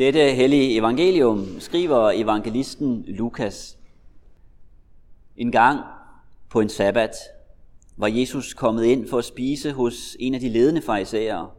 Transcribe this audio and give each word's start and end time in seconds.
Dette 0.00 0.32
hellige 0.32 0.76
evangelium 0.76 1.60
skriver 1.60 2.10
evangelisten 2.10 3.04
Lukas. 3.06 3.78
En 5.36 5.52
gang 5.52 5.80
på 6.48 6.60
en 6.60 6.68
sabbat 6.68 7.14
var 7.96 8.06
Jesus 8.06 8.54
kommet 8.54 8.84
ind 8.84 9.08
for 9.08 9.18
at 9.18 9.24
spise 9.24 9.72
hos 9.72 10.16
en 10.20 10.34
af 10.34 10.40
de 10.40 10.48
ledende 10.48 10.82
farisæere, 10.82 11.50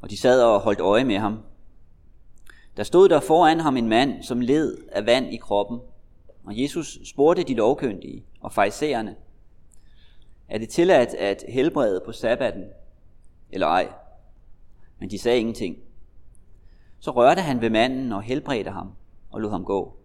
og 0.00 0.10
de 0.10 0.16
sad 0.16 0.42
og 0.42 0.60
holdt 0.60 0.80
øje 0.80 1.04
med 1.04 1.18
ham. 1.18 1.38
Der 2.76 2.82
stod 2.82 3.08
der 3.08 3.20
foran 3.20 3.60
ham 3.60 3.76
en 3.76 3.88
mand, 3.88 4.22
som 4.22 4.40
led 4.40 4.78
af 4.92 5.06
vand 5.06 5.34
i 5.34 5.36
kroppen, 5.36 5.78
og 6.44 6.62
Jesus 6.62 6.98
spurgte 7.04 7.42
de 7.42 7.54
lovkyndige 7.54 8.24
og 8.40 8.52
farisæerne, 8.52 9.16
er 10.48 10.58
det 10.58 10.68
tilladt 10.68 11.14
at 11.14 11.44
helbrede 11.48 12.02
på 12.04 12.12
sabbaten, 12.12 12.64
eller 13.50 13.66
ej? 13.66 13.88
Men 14.98 15.10
de 15.10 15.18
sagde 15.18 15.38
ingenting. 15.38 15.85
Så 17.06 17.12
rørte 17.12 17.42
han 17.42 17.60
ved 17.60 17.70
manden 17.70 18.12
og 18.12 18.22
helbredte 18.22 18.70
ham 18.70 18.92
og 19.30 19.40
lod 19.40 19.50
ham 19.50 19.64
gå. 19.64 19.96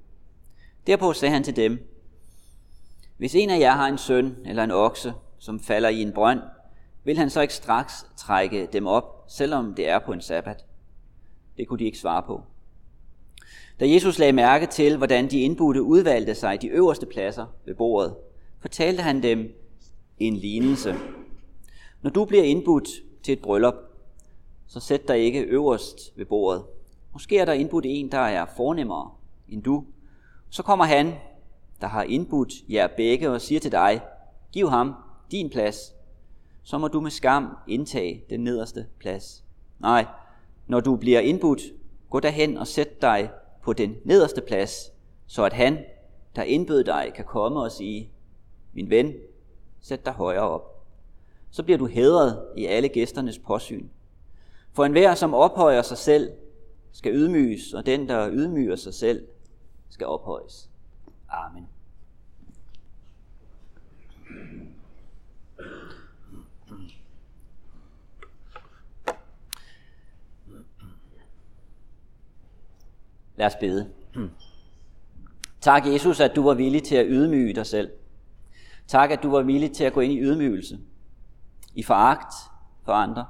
Derpå 0.87 1.13
sagde 1.13 1.33
han 1.33 1.43
til 1.43 1.55
dem, 1.55 1.89
hvis 3.17 3.35
en 3.35 3.49
af 3.49 3.59
jer 3.59 3.71
har 3.71 3.87
en 3.87 3.97
søn 3.97 4.35
eller 4.45 4.63
en 4.63 4.71
okse, 4.71 5.13
som 5.39 5.59
falder 5.59 5.89
i 5.89 6.01
en 6.01 6.13
brønd, 6.13 6.39
vil 7.03 7.17
han 7.17 7.29
så 7.29 7.41
ikke 7.41 7.53
straks 7.53 8.05
trække 8.17 8.69
dem 8.73 8.87
op, 8.87 9.25
selvom 9.27 9.73
det 9.73 9.89
er 9.89 9.99
på 9.99 10.11
en 10.11 10.21
sabbat? 10.21 10.65
Det 11.57 11.67
kunne 11.67 11.79
de 11.79 11.85
ikke 11.85 11.97
svare 11.97 12.23
på. 12.23 12.43
Da 13.79 13.89
Jesus 13.89 14.19
lagde 14.19 14.33
mærke 14.33 14.65
til, 14.65 14.97
hvordan 14.97 15.31
de 15.31 15.39
indbudte 15.39 15.83
udvalgte 15.83 16.35
sig 16.35 16.61
de 16.61 16.67
øverste 16.67 17.05
pladser 17.05 17.45
ved 17.65 17.75
bordet, 17.75 18.15
fortalte 18.59 19.03
han 19.03 19.23
dem 19.23 19.53
en 20.19 20.35
lignelse. 20.35 20.95
Når 22.01 22.09
du 22.09 22.25
bliver 22.25 22.43
indbudt 22.43 22.89
til 23.23 23.31
et 23.31 23.41
bryllup, 23.41 23.75
så 24.67 24.79
sæt 24.79 25.07
dig 25.07 25.19
ikke 25.19 25.41
øverst 25.41 26.13
ved 26.15 26.25
bordet. 26.25 26.63
Måske 27.13 27.37
er 27.37 27.45
der 27.45 27.53
indbudt 27.53 27.85
en, 27.87 28.11
der 28.11 28.17
er 28.17 28.45
fornemmere 28.45 29.11
end 29.47 29.63
du. 29.63 29.85
Så 30.49 30.63
kommer 30.63 30.85
han, 30.85 31.13
der 31.81 31.87
har 31.87 32.03
indbudt 32.03 32.53
jer 32.69 32.87
begge, 32.87 33.29
og 33.29 33.41
siger 33.41 33.59
til 33.59 33.71
dig, 33.71 34.01
giv 34.51 34.69
ham 34.69 34.93
din 35.31 35.49
plads. 35.49 35.93
Så 36.63 36.77
må 36.77 36.87
du 36.87 37.01
med 37.01 37.11
skam 37.11 37.57
indtage 37.67 38.23
den 38.29 38.39
nederste 38.39 38.85
plads. 38.99 39.43
Nej, 39.79 40.05
når 40.67 40.79
du 40.79 40.95
bliver 40.95 41.19
indbudt, 41.19 41.61
gå 42.09 42.19
derhen 42.19 42.57
og 42.57 42.67
sæt 42.67 43.01
dig 43.01 43.29
på 43.61 43.73
den 43.73 43.95
nederste 44.05 44.41
plads, 44.41 44.91
så 45.27 45.43
at 45.43 45.53
han, 45.53 45.77
der 46.35 46.43
indbød 46.43 46.83
dig, 46.83 47.11
kan 47.15 47.25
komme 47.25 47.61
og 47.61 47.71
sige, 47.71 48.11
min 48.73 48.89
ven, 48.89 49.13
sæt 49.81 50.05
dig 50.05 50.13
højere 50.13 50.49
op. 50.49 50.85
Så 51.51 51.63
bliver 51.63 51.77
du 51.77 51.87
hædret 51.87 52.45
i 52.57 52.65
alle 52.65 52.89
gæsternes 52.89 53.39
påsyn. 53.39 53.87
For 54.73 54.85
enhver, 54.85 55.15
som 55.15 55.33
ophøjer 55.33 55.81
sig 55.81 55.97
selv, 55.97 56.31
skal 56.91 57.13
ydmyges, 57.13 57.73
og 57.73 57.85
den, 57.85 58.09
der 58.09 58.29
ydmyger 58.31 58.75
sig 58.75 58.93
selv, 58.93 59.27
skal 59.89 60.07
ophøjes. 60.07 60.69
Amen. 61.29 61.67
Lad 73.35 73.47
os 73.47 73.55
bede. 73.59 73.91
Tak, 75.61 75.85
Jesus, 75.85 76.19
at 76.19 76.35
du 76.35 76.43
var 76.43 76.53
villig 76.53 76.83
til 76.83 76.95
at 76.95 77.05
ydmyge 77.09 77.53
dig 77.53 77.65
selv. 77.65 77.91
Tak, 78.87 79.11
at 79.11 79.23
du 79.23 79.31
var 79.31 79.41
villig 79.41 79.71
til 79.71 79.83
at 79.83 79.93
gå 79.93 79.99
ind 79.99 80.13
i 80.13 80.21
ydmygelse, 80.21 80.79
i 81.75 81.83
foragt 81.83 82.33
for 82.83 82.91
andre, 82.91 83.25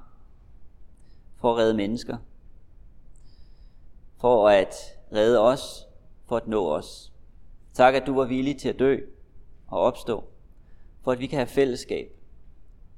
for 1.38 1.52
at 1.52 1.58
redde 1.58 1.74
mennesker, 1.74 2.18
for 4.22 4.50
at 4.50 4.76
redde 5.14 5.40
os, 5.40 5.88
for 6.26 6.38
at 6.38 6.48
nå 6.48 6.70
os. 6.70 7.14
Tak, 7.74 7.96
at 7.96 8.08
du 8.08 8.16
var 8.16 8.26
villig 8.26 8.60
til 8.60 8.70
at 8.70 8.80
dø 8.80 8.98
og 9.68 9.80
opstå, 9.80 10.24
for 11.04 11.12
at 11.12 11.20
vi 11.20 11.28
kan 11.28 11.38
have 11.38 11.48
fællesskab 11.48 12.12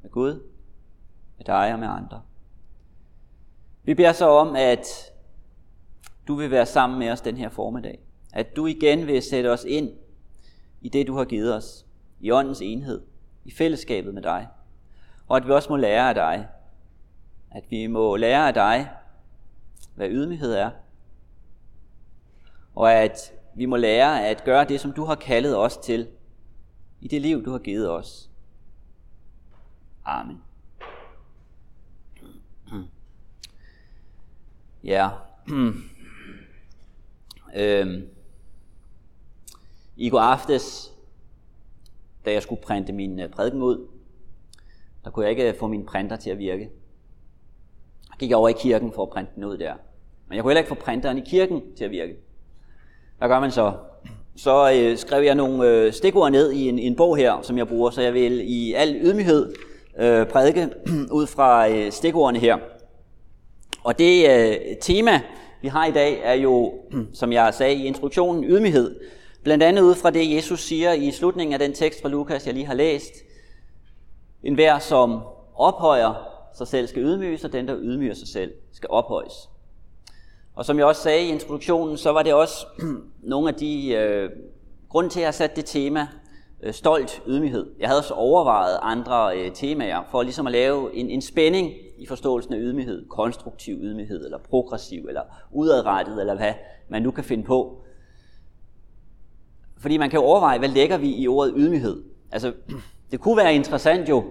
med 0.01 0.11
Gud, 0.11 0.33
med 1.37 1.45
dig 1.45 1.73
og 1.73 1.79
med 1.79 1.87
andre. 1.87 2.21
Vi 3.83 3.93
beder 3.93 4.11
så 4.11 4.29
om, 4.29 4.55
at 4.55 4.87
du 6.27 6.35
vil 6.35 6.51
være 6.51 6.65
sammen 6.65 6.99
med 6.99 7.11
os 7.11 7.21
den 7.21 7.37
her 7.37 7.49
formiddag. 7.49 7.99
At 8.33 8.55
du 8.55 8.65
igen 8.65 9.07
vil 9.07 9.21
sætte 9.21 9.51
os 9.51 9.63
ind 9.63 9.91
i 10.81 10.89
det, 10.89 11.07
du 11.07 11.15
har 11.15 11.25
givet 11.25 11.55
os, 11.55 11.85
i 12.19 12.31
åndens 12.31 12.61
enhed, 12.61 13.01
i 13.45 13.51
fællesskabet 13.51 14.13
med 14.13 14.21
dig. 14.21 14.47
Og 15.27 15.37
at 15.37 15.47
vi 15.47 15.51
også 15.51 15.69
må 15.69 15.75
lære 15.75 16.09
af 16.09 16.15
dig. 16.15 16.47
At 17.51 17.63
vi 17.69 17.87
må 17.87 18.15
lære 18.15 18.47
af 18.47 18.53
dig, 18.53 18.89
hvad 19.95 20.09
ydmyghed 20.09 20.53
er. 20.53 20.71
Og 22.75 22.93
at 22.93 23.33
vi 23.55 23.65
må 23.65 23.75
lære 23.75 24.27
at 24.27 24.43
gøre 24.43 24.65
det, 24.65 24.79
som 24.79 24.93
du 24.93 25.05
har 25.05 25.15
kaldet 25.15 25.57
os 25.57 25.77
til, 25.77 26.07
i 27.01 27.07
det 27.07 27.21
liv, 27.21 27.45
du 27.45 27.51
har 27.51 27.59
givet 27.59 27.89
os. 27.89 28.29
Amen. 30.05 30.41
Ja. 34.83 35.09
øhm. 37.55 38.09
I 39.95 40.09
går 40.09 40.19
aftes, 40.19 40.93
da 42.25 42.31
jeg 42.31 42.43
skulle 42.43 42.61
printe 42.61 42.93
min 42.93 43.19
øh, 43.19 43.29
prædiken 43.29 43.61
ud, 43.61 43.87
der 45.03 45.09
kunne 45.09 45.23
jeg 45.23 45.31
ikke 45.31 45.49
øh, 45.49 45.59
få 45.59 45.67
min 45.67 45.85
printer 45.85 46.15
til 46.15 46.29
at 46.29 46.37
virke. 46.37 46.69
Jeg 48.09 48.17
gik 48.19 48.31
over 48.31 48.49
i 48.49 48.53
kirken 48.53 48.91
for 48.93 49.03
at 49.03 49.09
printe 49.09 49.31
den 49.35 49.43
ud 49.43 49.57
der. 49.57 49.75
Men 50.27 50.35
jeg 50.35 50.43
kunne 50.43 50.51
heller 50.51 50.61
ikke 50.61 50.75
få 50.75 50.75
printeren 50.75 51.17
i 51.17 51.21
kirken 51.25 51.75
til 51.75 51.83
at 51.83 51.91
virke. 51.91 52.15
Hvad 53.23 53.29
gør 53.29 53.39
man 53.39 53.51
så? 53.51 53.71
Så 54.35 54.71
øh, 54.75 54.97
skrev 54.97 55.23
jeg 55.23 55.35
nogle 55.35 55.67
øh, 55.67 55.93
stikord 55.93 56.31
ned 56.31 56.51
i 56.51 56.69
en, 56.69 56.79
en 56.79 56.95
bog 56.95 57.17
her, 57.17 57.41
som 57.41 57.57
jeg 57.57 57.67
bruger, 57.67 57.89
så 57.89 58.01
jeg 58.01 58.13
vil 58.13 58.41
i 58.45 58.73
al 58.73 58.95
ydmyghed 59.01 59.53
øh, 59.99 60.25
prædike 60.27 60.69
ud 61.19 61.27
fra 61.27 61.69
øh, 61.69 61.91
stikordene 61.91 62.39
her. 62.39 62.57
Og 63.83 63.99
det 63.99 64.29
øh, 64.29 64.55
tema, 64.81 65.21
vi 65.61 65.67
har 65.67 65.85
i 65.85 65.91
dag, 65.91 66.19
er 66.23 66.33
jo, 66.33 66.73
som 67.19 67.31
jeg 67.31 67.53
sagde 67.53 67.73
i 67.73 67.85
introduktionen, 67.85 68.43
ydmyghed. 68.43 68.99
Blandt 69.43 69.63
andet 69.63 69.81
ud 69.81 69.95
fra 69.95 70.09
det, 70.11 70.35
Jesus 70.35 70.61
siger 70.61 70.93
i 70.93 71.11
slutningen 71.11 71.53
af 71.53 71.59
den 71.59 71.73
tekst 71.73 72.01
fra 72.01 72.09
Lukas, 72.09 72.45
jeg 72.45 72.53
lige 72.53 72.65
har 72.65 72.73
læst. 72.73 73.13
En 74.43 74.53
hver, 74.53 74.79
som 74.79 75.21
ophøjer 75.55 76.27
sig 76.57 76.67
selv, 76.67 76.87
skal 76.87 77.03
ydmyges, 77.03 77.43
og 77.43 77.53
den, 77.53 77.67
der 77.67 77.75
ydmyger 77.79 78.13
sig 78.13 78.27
selv, 78.27 78.51
skal 78.73 78.89
ophøjes. 78.89 79.52
Og 80.55 80.65
som 80.65 80.77
jeg 80.77 80.85
også 80.85 81.01
sagde 81.01 81.25
i 81.25 81.29
introduktionen, 81.29 81.97
så 81.97 82.11
var 82.11 82.23
det 82.23 82.33
også 82.33 82.65
nogle 83.33 83.49
af 83.49 83.55
de 83.55 83.93
øh, 83.93 84.29
grund 84.89 85.09
til, 85.09 85.19
at 85.19 85.25
jeg 85.25 85.33
satte 85.33 85.55
det 85.55 85.65
tema 85.65 86.07
øh, 86.63 86.73
stolt 86.73 87.21
ydmyghed. 87.27 87.71
Jeg 87.79 87.87
havde 87.89 87.99
også 87.99 88.13
overvejet 88.13 88.79
andre 88.81 89.37
øh, 89.37 89.51
temaer 89.51 90.01
for 90.11 90.23
ligesom 90.23 90.47
at 90.47 90.51
lave 90.51 90.95
en, 90.95 91.09
en 91.09 91.21
spænding 91.21 91.71
i 91.97 92.05
forståelsen 92.05 92.53
af 92.53 92.57
ydmyghed. 92.59 93.09
Konstruktiv 93.09 93.77
ydmyghed, 93.81 94.25
eller 94.25 94.37
progressiv, 94.37 95.05
eller 95.07 95.21
udadrettet, 95.51 96.19
eller 96.19 96.35
hvad 96.35 96.53
man 96.89 97.01
nu 97.01 97.11
kan 97.11 97.23
finde 97.23 97.43
på. 97.43 97.83
Fordi 99.77 99.97
man 99.97 100.09
kan 100.09 100.19
jo 100.19 100.25
overveje, 100.25 100.59
hvad 100.59 100.69
lægger 100.69 100.97
vi 100.97 101.15
i 101.15 101.27
ordet 101.27 101.53
ydmyghed? 101.57 102.03
Altså, 102.31 102.53
det 103.11 103.19
kunne 103.19 103.37
være 103.37 103.55
interessant 103.55 104.09
jo, 104.09 104.23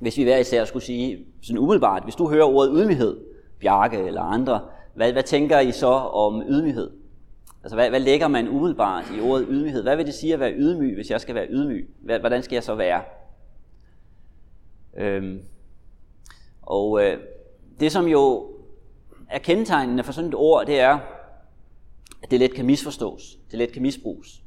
hvis 0.00 0.16
vi 0.16 0.22
hver 0.22 0.38
især 0.38 0.64
skulle 0.64 0.84
sige, 0.84 1.26
sådan 1.42 1.58
umiddelbart, 1.58 2.04
hvis 2.04 2.14
du 2.14 2.28
hører 2.28 2.44
ordet 2.44 2.72
ydmyghed, 2.74 3.16
Bjarke 3.60 3.98
eller 3.98 4.22
andre, 4.22 4.60
hvad, 5.00 5.12
hvad 5.12 5.22
tænker 5.22 5.60
I 5.60 5.72
så 5.72 5.86
om 5.86 6.42
ydmyghed? 6.48 6.90
Altså, 7.62 7.76
hvad, 7.76 7.88
hvad 7.90 8.00
lægger 8.00 8.28
man 8.28 8.48
umiddelbart 8.48 9.04
i 9.16 9.20
ordet 9.20 9.46
ydmyghed? 9.50 9.82
Hvad 9.82 9.96
vil 9.96 10.06
det 10.06 10.14
sige 10.14 10.34
at 10.34 10.40
være 10.40 10.52
ydmyg, 10.52 10.94
hvis 10.94 11.10
jeg 11.10 11.20
skal 11.20 11.34
være 11.34 11.46
ydmyg? 11.50 11.90
Hvordan 12.20 12.42
skal 12.42 12.56
jeg 12.56 12.64
så 12.64 12.74
være? 12.74 13.02
Øhm, 14.96 15.42
og 16.62 17.04
øh, 17.04 17.18
det, 17.80 17.92
som 17.92 18.06
jo 18.06 18.50
er 19.28 19.38
kendetegnende 19.38 20.04
for 20.04 20.12
sådan 20.12 20.28
et 20.28 20.34
ord, 20.34 20.66
det 20.66 20.80
er, 20.80 20.98
at 22.22 22.30
det 22.30 22.40
let 22.40 22.54
kan 22.54 22.66
misforstås. 22.66 23.38
Det 23.50 23.58
let 23.58 23.72
kan 23.72 23.82
misbruges. 23.82 24.42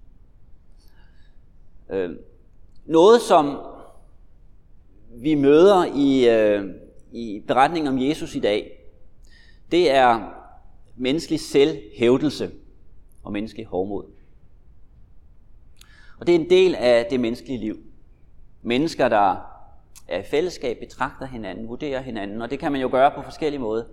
Øhm, 1.89 2.17
noget, 2.85 3.21
som 3.21 3.59
vi 5.15 5.35
møder 5.35 5.85
i, 5.95 6.29
øh, 6.29 6.65
i 7.11 7.43
beretningen 7.47 7.93
om 7.93 8.01
Jesus 8.01 8.35
i 8.35 8.39
dag, 8.39 8.79
det 9.71 9.91
er 9.91 10.42
menneskelig 10.95 11.39
selvhævdelse 11.39 12.51
og 13.23 13.31
menneskelig 13.31 13.65
hovmod. 13.65 14.05
Og 16.19 16.27
det 16.27 16.35
er 16.35 16.39
en 16.39 16.49
del 16.49 16.75
af 16.75 17.07
det 17.09 17.19
menneskelige 17.19 17.59
liv. 17.59 17.77
Mennesker, 18.61 19.09
der 19.09 19.35
er 20.07 20.19
i 20.19 20.23
fællesskab, 20.23 20.77
betragter 20.79 21.25
hinanden, 21.25 21.67
vurderer 21.67 22.01
hinanden, 22.01 22.41
og 22.41 22.49
det 22.49 22.59
kan 22.59 22.71
man 22.71 22.81
jo 22.81 22.89
gøre 22.91 23.11
på 23.15 23.21
forskellige 23.21 23.59
måder. 23.61 23.83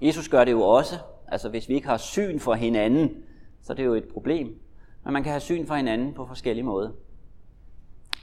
Jesus 0.00 0.28
gør 0.28 0.44
det 0.44 0.52
jo 0.52 0.62
også. 0.62 0.98
Altså 1.28 1.48
hvis 1.48 1.68
vi 1.68 1.74
ikke 1.74 1.88
har 1.88 1.96
syn 1.96 2.38
for 2.38 2.54
hinanden, 2.54 3.24
så 3.62 3.72
er 3.72 3.76
det 3.76 3.84
jo 3.84 3.94
et 3.94 4.08
problem. 4.12 4.60
Men 5.04 5.12
man 5.12 5.22
kan 5.22 5.32
have 5.32 5.40
syn 5.40 5.66
for 5.66 5.74
hinanden 5.74 6.14
på 6.14 6.26
forskellige 6.26 6.64
måder. 6.64 6.90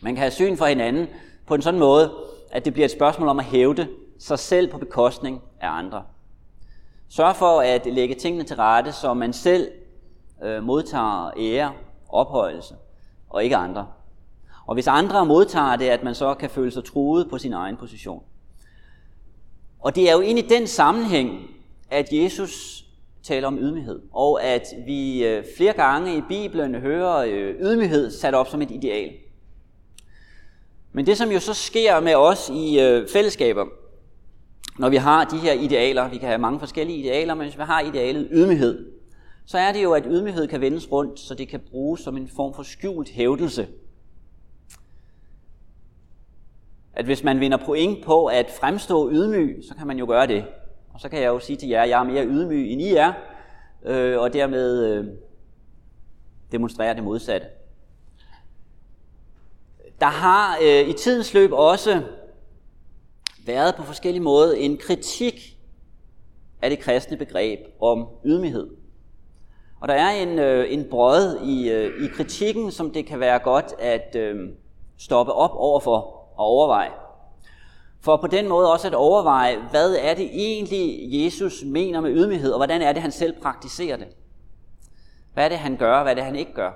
Man 0.01 0.13
kan 0.13 0.21
have 0.21 0.31
syn 0.31 0.57
for 0.57 0.65
hinanden 0.65 1.07
på 1.45 1.56
en 1.56 1.62
sådan 1.62 1.80
måde, 1.80 2.13
at 2.51 2.65
det 2.65 2.74
bliver 2.74 2.86
et 2.86 2.92
spørgsmål 2.92 3.27
om 3.27 3.39
at 3.39 3.45
hævde 3.45 3.88
sig 4.19 4.39
selv 4.39 4.71
på 4.71 4.77
bekostning 4.77 5.42
af 5.59 5.69
andre. 5.69 6.04
Sørg 7.09 7.36
for 7.36 7.62
at 7.62 7.86
lægge 7.86 8.15
tingene 8.15 8.44
til 8.44 8.56
rette, 8.56 8.92
så 8.92 9.13
man 9.13 9.33
selv 9.33 9.71
øh, 10.44 10.63
modtager 10.63 11.31
ære, 11.38 11.74
ophøjelse, 12.09 12.75
og 13.30 13.44
ikke 13.44 13.56
andre. 13.56 13.88
Og 14.68 14.74
hvis 14.74 14.88
andre 14.88 15.25
modtager 15.25 15.75
det, 15.75 15.86
at 15.86 16.04
man 16.04 16.15
så 16.15 16.33
kan 16.33 16.50
føle 16.50 16.71
sig 16.71 16.83
truet 16.83 17.30
på 17.30 17.38
sin 17.38 17.54
egen 17.54 17.77
position. 17.77 18.24
Og 19.80 19.95
det 19.95 20.09
er 20.09 20.13
jo 20.13 20.19
ind 20.19 20.39
i 20.39 20.42
den 20.42 20.68
sammenhæng, 20.68 21.50
at 21.89 22.07
Jesus 22.12 22.83
taler 23.24 23.48
om 23.48 23.57
ydmyghed, 23.59 24.01
og 24.13 24.44
at 24.44 24.63
vi 24.86 25.25
øh, 25.25 25.44
flere 25.57 25.74
gange 25.74 26.18
i 26.18 26.21
Bibelen 26.21 26.75
hører 26.75 27.18
øh, 27.18 27.56
ydmyghed 27.59 28.12
sat 28.12 28.33
op 28.33 28.48
som 28.48 28.62
et 28.62 28.71
ideal. 28.71 29.13
Men 30.92 31.06
det, 31.06 31.18
som 31.18 31.31
jo 31.31 31.39
så 31.39 31.54
sker 31.54 32.00
med 32.00 32.15
os 32.15 32.50
i 32.50 32.80
øh, 32.80 33.07
fællesskaber, 33.13 33.65
når 34.79 34.89
vi 34.89 34.95
har 34.95 35.25
de 35.25 35.38
her 35.38 35.53
idealer, 35.53 36.09
vi 36.09 36.18
kan 36.18 36.27
have 36.27 36.38
mange 36.38 36.59
forskellige 36.59 37.00
idealer, 37.00 37.33
men 37.33 37.45
hvis 37.45 37.57
vi 37.57 37.63
har 37.63 37.81
idealet 37.81 38.27
ydmyghed, 38.31 38.91
så 39.45 39.57
er 39.57 39.71
det 39.71 39.83
jo, 39.83 39.94
at 39.94 40.03
ydmyghed 40.07 40.47
kan 40.47 40.62
vendes 40.62 40.91
rundt, 40.91 41.19
så 41.19 41.35
det 41.35 41.47
kan 41.47 41.59
bruges 41.71 42.01
som 42.01 42.18
en 42.18 42.27
form 42.35 42.53
for 42.53 42.63
skjult 42.63 43.09
hævdelse. 43.09 43.68
At 46.94 47.06
hvis 47.06 47.24
man 47.24 47.39
vinder 47.39 47.57
point 47.65 48.06
på 48.06 48.25
at 48.25 48.51
fremstå 48.59 49.12
ydmyg, 49.12 49.63
så 49.68 49.75
kan 49.75 49.88
man 49.88 50.00
jo 50.00 50.06
gøre 50.06 50.27
det. 50.27 50.45
Og 50.94 51.00
så 51.00 51.09
kan 51.09 51.21
jeg 51.21 51.27
jo 51.27 51.39
sige 51.39 51.57
til 51.57 51.69
jer, 51.69 51.81
at 51.81 51.89
jeg 51.89 52.00
er 52.00 52.03
mere 52.03 52.25
ydmyg 52.25 52.71
end 52.71 52.81
I 52.81 52.94
er, 52.94 53.13
øh, 53.85 54.19
og 54.19 54.33
dermed 54.33 54.85
øh, 54.85 55.06
demonstrere 56.51 56.95
det 56.95 57.03
modsatte. 57.03 57.47
Der 60.00 60.06
har 60.06 60.57
øh, 60.63 60.89
i 60.89 60.94
tidens 60.94 61.33
løb 61.33 61.51
også 61.51 62.01
været 63.47 63.75
på 63.75 63.83
forskellige 63.83 64.23
måder 64.23 64.55
en 64.55 64.77
kritik 64.77 65.57
af 66.61 66.69
det 66.69 66.79
kristne 66.79 67.17
begreb 67.17 67.59
om 67.81 68.07
ydmyghed. 68.25 68.67
Og 69.81 69.88
der 69.88 69.94
er 69.94 70.09
en, 70.09 70.39
øh, 70.39 70.73
en 70.73 70.85
brød 70.89 71.41
i, 71.45 71.69
øh, 71.69 72.03
i 72.03 72.07
kritikken, 72.07 72.71
som 72.71 72.91
det 72.91 73.05
kan 73.05 73.19
være 73.19 73.39
godt 73.39 73.73
at 73.79 74.15
øh, 74.15 74.49
stoppe 74.97 75.33
op 75.33 75.51
overfor 75.53 75.97
og 76.38 76.45
overveje. 76.45 76.91
For 78.01 78.17
på 78.17 78.27
den 78.27 78.47
måde 78.47 78.71
også 78.71 78.88
at 78.88 78.94
overveje, 78.94 79.57
hvad 79.71 79.95
er 79.95 80.13
det 80.13 80.29
egentlig, 80.33 81.09
Jesus 81.23 81.63
mener 81.65 82.01
med 82.01 82.11
ydmyghed, 82.11 82.51
og 82.51 82.57
hvordan 82.57 82.81
er 82.81 82.94
det, 82.94 83.01
han 83.01 83.11
selv 83.11 83.41
praktiserer 83.41 83.97
det. 83.97 84.07
Hvad 85.33 85.45
er 85.45 85.49
det, 85.49 85.57
han 85.57 85.77
gør, 85.77 85.95
og 85.95 86.03
hvad 86.03 86.11
er 86.11 86.15
det, 86.15 86.23
han 86.23 86.35
ikke 86.35 86.53
gør. 86.53 86.71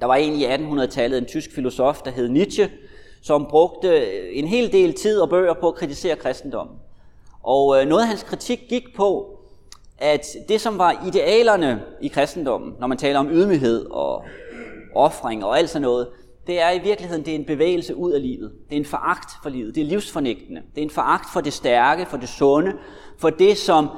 Der 0.00 0.06
var 0.06 0.16
en 0.16 0.32
i 0.32 0.46
1800-tallet, 0.46 1.18
en 1.18 1.26
tysk 1.26 1.54
filosof, 1.54 2.02
der 2.02 2.10
hed 2.10 2.28
Nietzsche, 2.28 2.70
som 3.22 3.46
brugte 3.50 4.32
en 4.32 4.46
hel 4.46 4.72
del 4.72 4.92
tid 4.92 5.20
og 5.20 5.28
bøger 5.28 5.54
på 5.54 5.68
at 5.68 5.74
kritisere 5.74 6.16
kristendommen. 6.16 6.76
Og 7.42 7.80
øh, 7.80 7.88
noget 7.88 8.02
af 8.02 8.08
hans 8.08 8.22
kritik 8.22 8.60
gik 8.68 8.96
på, 8.96 9.38
at 9.98 10.26
det 10.48 10.60
som 10.60 10.78
var 10.78 11.04
idealerne 11.06 11.82
i 12.00 12.08
kristendommen, 12.08 12.74
når 12.80 12.86
man 12.86 12.98
taler 12.98 13.18
om 13.18 13.30
ydmyghed 13.30 13.86
og 13.90 14.24
offring 14.94 15.44
og 15.44 15.58
alt 15.58 15.70
sådan 15.70 15.82
noget, 15.82 16.08
det 16.46 16.60
er 16.60 16.70
i 16.70 16.78
virkeligheden, 16.78 17.24
det 17.24 17.30
er 17.30 17.38
en 17.38 17.44
bevægelse 17.44 17.96
ud 17.96 18.12
af 18.12 18.22
livet. 18.22 18.52
Det 18.68 18.76
er 18.76 18.80
en 18.80 18.84
foragt 18.84 19.30
for 19.42 19.50
livet. 19.50 19.74
Det 19.74 19.80
er 19.80 19.84
livsfornægtende. 19.84 20.62
Det 20.74 20.78
er 20.78 20.82
en 20.82 20.90
foragt 20.90 21.32
for 21.32 21.40
det 21.40 21.52
stærke, 21.52 22.06
for 22.06 22.16
det 22.16 22.28
sunde, 22.28 22.72
for 23.18 23.30
det, 23.30 23.58
som 23.58 23.88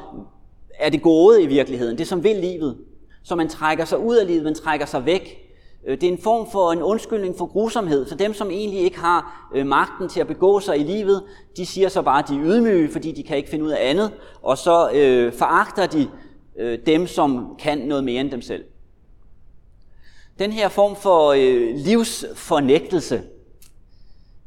er 0.79 0.91
det 0.91 1.03
gode 1.03 1.43
i 1.43 1.47
virkeligheden, 1.47 1.99
det 1.99 2.07
som 2.07 2.25
vil 2.25 2.37
livet. 2.37 2.79
Så 3.23 3.37
man 3.37 3.49
trækker 3.49 3.85
sig 3.85 3.99
ud 3.99 4.17
af 4.17 4.27
livet, 4.27 4.45
man 4.45 4.55
trækker 4.55 4.87
sig 4.87 5.07
væk. 5.07 5.44
Øh, 5.87 6.01
det 6.01 6.07
er 6.09 6.13
en 6.13 6.23
form 6.23 6.51
for 6.53 6.73
en 6.73 6.83
undskyldning 6.83 7.35
for 7.39 7.47
grusomhed. 7.47 8.07
Så 8.07 8.15
dem, 8.15 8.35
som 8.35 8.51
egentlig 8.51 8.81
ikke 8.81 8.99
har 8.99 9.51
øh, 9.55 9.67
magten 9.67 10.09
til 10.09 10.21
at 10.21 10.27
begå 10.27 10.61
sig 10.61 10.81
i 10.81 10.83
livet, 10.83 11.23
de 11.57 11.67
siger 11.67 11.89
så 11.89 12.03
bare, 12.03 12.23
at 12.23 12.29
de 12.29 12.35
er 12.35 12.45
ydmyge, 12.45 12.93
fordi 12.93 13.13
de 13.13 13.23
kan 13.23 13.37
ikke 13.37 13.51
finde 13.51 13.65
ud 13.65 13.71
af 13.71 13.91
andet. 13.91 14.13
Og 14.43 14.59
så 14.59 14.91
øh, 14.91 15.33
foragter 15.33 15.87
de 15.87 16.09
øh, 16.57 16.79
dem, 16.87 17.07
som 17.07 17.57
kan 17.59 17.79
noget 17.79 18.05
mere 18.05 18.21
end 18.21 18.31
dem 18.31 18.43
selv. 18.43 18.65
Den 20.39 20.53
her 20.53 20.69
form 20.69 20.97
for 20.97 21.29
øh, 21.29 21.77
livsfornægtelse 21.77 23.23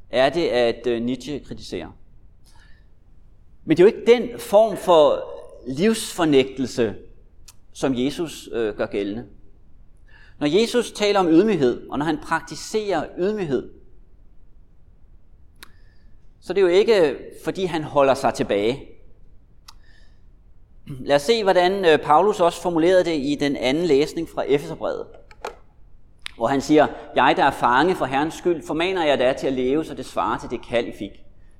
er 0.10 0.30
det, 0.30 0.48
at 0.48 0.88
øh, 0.88 1.01
Nietzsche 1.01 1.39
kritiserer. 1.39 1.88
Men 3.66 3.78
det 3.78 3.84
er 3.84 3.89
jo 3.89 3.95
ikke 3.95 4.12
den 4.12 4.39
form 4.39 4.78
for 4.78 5.24
livsfornægtelse, 5.68 6.95
som 7.74 7.94
Jesus 7.95 8.50
øh, 8.51 8.75
gør 8.75 8.86
gældende. 8.86 9.25
Når 10.39 10.62
Jesus 10.62 10.92
taler 10.92 11.19
om 11.19 11.28
ydmyghed, 11.28 11.89
og 11.89 11.98
når 11.98 12.06
han 12.06 12.18
praktiserer 12.18 13.06
ydmyghed, 13.18 13.69
så 16.42 16.54
det 16.54 16.62
er 16.62 16.66
jo 16.66 16.74
ikke, 16.74 17.18
fordi 17.44 17.66
han 17.66 17.84
holder 17.84 18.13
sig 18.13 18.34
tilbage. 18.34 18.84
Lad 20.86 21.16
os 21.16 21.22
se, 21.22 21.44
hvordan 21.44 21.86
øh, 21.86 22.00
Paulus 22.00 22.39
også 22.39 22.62
formulerede 22.62 23.04
det 23.04 23.16
i 23.16 23.38
den 23.39 23.56
anden 23.56 23.86
læsning 23.86 24.30
fra 24.30 24.44
Efeserbrevet 24.48 25.06
hvor 26.38 26.48
han 26.48 26.62
siger, 26.62 26.88
jeg 27.16 27.34
der 27.38 27.44
er 27.44 27.51
fange 27.51 27.95
for 27.95 28.06
Herrens 28.06 28.34
skyld, 28.34 28.63
formaner 28.68 29.06
jeg 29.06 29.19
da 29.19 29.34
til 29.34 29.48
at 29.48 29.54
leve, 29.54 29.86
så 29.86 29.94
det 29.94 30.06
svarer 30.06 30.39
til 30.39 30.50
det 30.50 30.66
kald, 30.66 30.88
I 30.88 30.92
fik. 30.92 31.12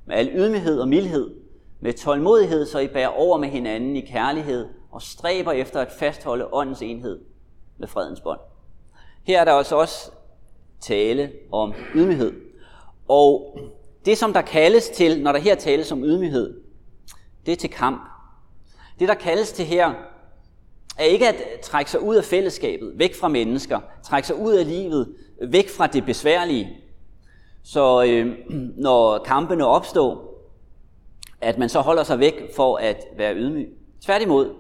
Med 0.06 0.16
al 0.16 0.30
ydmyghed 0.36 0.80
og 0.80 0.88
mildhed, 0.88 1.36
med 1.80 1.94
tålmodighed, 1.94 2.66
så 2.66 2.80
I 2.80 2.88
bærer 2.88 3.08
over 3.08 3.38
med 3.38 3.50
hinanden 3.50 3.96
i 3.96 4.02
kærlighed, 4.02 4.68
og 4.92 5.02
stræber 5.02 5.52
efter 5.52 5.80
at 5.80 5.92
fastholde 5.92 6.54
åndens 6.54 6.82
enhed 6.82 7.20
med 7.78 7.88
fredens 7.88 8.22
bånd. 8.22 8.40
Her 9.28 9.40
er 9.42 9.46
der 9.46 9.52
også 9.52 9.76
også 9.76 10.12
tale 10.82 11.32
om 11.52 11.74
ydmyghed. 11.96 12.34
Og 13.08 13.60
det, 14.06 14.18
som 14.18 14.34
der 14.34 14.42
kaldes 14.42 14.90
til, 14.90 15.24
når 15.24 15.32
der 15.32 15.40
her 15.40 15.56
tales 15.56 15.92
om 15.92 16.04
ydmyghed, 16.04 16.62
det 17.46 17.52
er 17.52 17.56
til 17.56 17.70
kamp. 17.70 18.02
Det, 19.00 19.08
der 19.08 19.14
kaldes 19.14 19.52
til 19.52 19.66
her, 19.66 19.94
er 20.98 21.04
ikke 21.04 21.28
at 21.28 21.60
trække 21.64 21.92
sig 21.92 22.02
ud 22.02 22.16
af 22.16 22.24
fællesskabet, 22.24 22.92
væk 22.96 23.16
fra 23.16 23.28
mennesker, 23.28 23.80
trække 24.04 24.28
sig 24.28 24.36
ud 24.36 24.54
af 24.54 24.68
livet, 24.68 25.16
væk 25.42 25.70
fra 25.70 25.88
det 25.88 26.06
besværlige. 26.06 26.78
Så 27.64 28.04
øh, 28.04 28.36
når 28.78 29.18
kampene 29.18 29.66
opstår, 29.66 30.34
at 31.42 31.58
man 31.58 31.70
så 31.70 31.80
holder 31.80 32.04
sig 32.04 32.20
væk 32.20 32.56
for 32.56 32.78
at 32.78 33.04
være 33.18 33.36
ydmyg. 33.36 33.70
Tværtimod, 34.06 34.54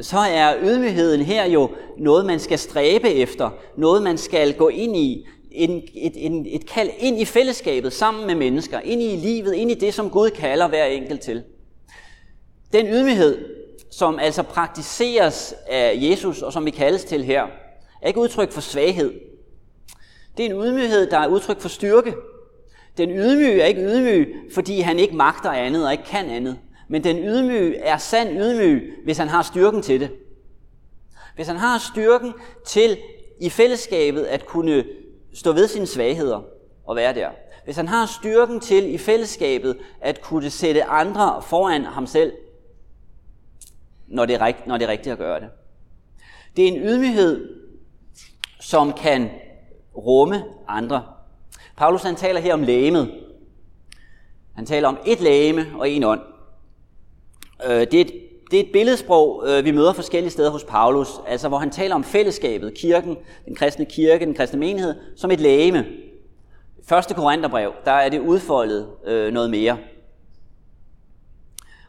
så 0.00 0.18
er 0.18 0.56
ydmygheden 0.62 1.20
her 1.20 1.44
jo 1.44 1.70
noget, 1.98 2.26
man 2.26 2.40
skal 2.40 2.58
stræbe 2.58 3.10
efter, 3.10 3.50
noget, 3.76 4.02
man 4.02 4.18
skal 4.18 4.54
gå 4.54 4.68
ind 4.68 4.96
i, 4.96 5.26
en, 5.50 5.82
et, 5.94 6.12
en, 6.16 6.46
et 6.48 6.66
kald 6.66 6.90
ind 6.98 7.20
i 7.20 7.24
fællesskabet 7.24 7.92
sammen 7.92 8.26
med 8.26 8.34
mennesker, 8.34 8.80
ind 8.80 9.02
i 9.02 9.16
livet, 9.16 9.54
ind 9.54 9.70
i 9.70 9.74
det, 9.74 9.94
som 9.94 10.10
Gud 10.10 10.30
kalder 10.30 10.68
hver 10.68 10.84
enkelt 10.84 11.20
til. 11.20 11.42
Den 12.72 12.86
ydmyghed, 12.86 13.44
som 13.90 14.18
altså 14.18 14.42
praktiseres 14.42 15.54
af 15.66 15.98
Jesus, 16.02 16.42
og 16.42 16.52
som 16.52 16.64
vi 16.64 16.70
kaldes 16.70 17.04
til 17.04 17.24
her, 17.24 17.42
er 18.02 18.08
ikke 18.08 18.20
udtryk 18.20 18.52
for 18.52 18.60
svaghed. 18.60 19.12
Det 20.36 20.46
er 20.46 20.50
en 20.50 20.62
ydmyghed, 20.62 21.10
der 21.10 21.18
er 21.18 21.28
udtryk 21.28 21.60
for 21.60 21.68
styrke. 21.68 22.14
Den 22.96 23.10
ydmyge 23.10 23.60
er 23.60 23.66
ikke 23.66 23.82
ydmyg, 23.82 24.34
fordi 24.54 24.80
han 24.80 24.98
ikke 24.98 25.16
magter 25.16 25.50
andet 25.50 25.86
og 25.86 25.92
ikke 25.92 26.04
kan 26.04 26.30
andet. 26.30 26.58
Men 26.92 27.04
den 27.04 27.18
ydmyge 27.18 27.76
er 27.76 27.96
sand 27.96 28.28
ydmyg, 28.30 28.92
hvis 29.04 29.18
han 29.18 29.28
har 29.28 29.42
styrken 29.42 29.82
til 29.82 30.00
det. 30.00 30.10
Hvis 31.34 31.46
han 31.46 31.56
har 31.56 31.78
styrken 31.78 32.32
til 32.66 32.98
i 33.40 33.50
fællesskabet 33.50 34.24
at 34.24 34.46
kunne 34.46 34.84
stå 35.34 35.52
ved 35.52 35.68
sine 35.68 35.86
svagheder 35.86 36.42
og 36.84 36.96
være 36.96 37.14
der. 37.14 37.30
Hvis 37.64 37.76
han 37.76 37.88
har 37.88 38.06
styrken 38.06 38.60
til 38.60 38.94
i 38.94 38.98
fællesskabet 38.98 39.78
at 40.00 40.22
kunne 40.22 40.50
sætte 40.50 40.84
andre 40.84 41.42
foran 41.42 41.84
ham 41.84 42.06
selv, 42.06 42.32
når 44.06 44.26
det, 44.26 44.34
er 44.34 44.46
rigt, 44.46 44.66
når 44.66 44.78
det 44.78 44.84
er 44.84 44.90
rigtigt 44.90 45.12
at 45.12 45.18
gøre 45.18 45.40
det. 45.40 45.48
Det 46.56 46.64
er 46.64 46.68
en 46.68 46.82
ydmyghed, 46.82 47.48
som 48.60 48.92
kan 48.92 49.30
rumme 49.96 50.44
andre. 50.68 51.04
Paulus 51.76 52.02
han 52.02 52.16
taler 52.16 52.40
her 52.40 52.54
om 52.54 52.62
lægemet. 52.62 53.20
Han 54.54 54.66
taler 54.66 54.88
om 54.88 54.98
et 55.06 55.20
lægeme 55.20 55.66
og 55.78 55.90
en 55.90 56.04
ånd. 56.04 56.31
Øh, 57.66 57.80
det 57.80 57.94
er 57.94 58.00
et, 58.00 58.12
det 58.50 58.60
er 58.60 58.64
et 58.64 58.72
billedsprog, 58.72 59.44
øh, 59.46 59.64
vi 59.64 59.70
møder 59.70 59.92
forskellige 59.92 60.30
steder 60.30 60.50
hos 60.50 60.64
Paulus, 60.64 61.08
altså 61.26 61.48
hvor 61.48 61.58
han 61.58 61.70
taler 61.70 61.94
om 61.94 62.04
fællesskabet, 62.04 62.74
kirken, 62.74 63.16
den 63.46 63.54
kristne 63.54 63.84
kirke, 63.84 64.24
den 64.24 64.34
kristne 64.34 64.58
menighed, 64.58 64.94
som 65.16 65.30
et 65.30 65.40
lægeme. 65.40 65.86
Første 66.84 67.14
Korintherbrev, 67.14 67.72
der 67.84 67.92
er 67.92 68.08
det 68.08 68.20
udfoldet 68.20 68.88
øh, 69.04 69.32
noget 69.32 69.50
mere. 69.50 69.78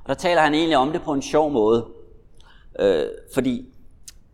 Og 0.03 0.09
der 0.09 0.13
taler 0.13 0.41
han 0.41 0.53
egentlig 0.53 0.77
om 0.77 0.91
det 0.91 1.01
på 1.01 1.13
en 1.13 1.21
sjov 1.21 1.51
måde. 1.51 1.85
Øh, 2.79 3.03
fordi 3.33 3.65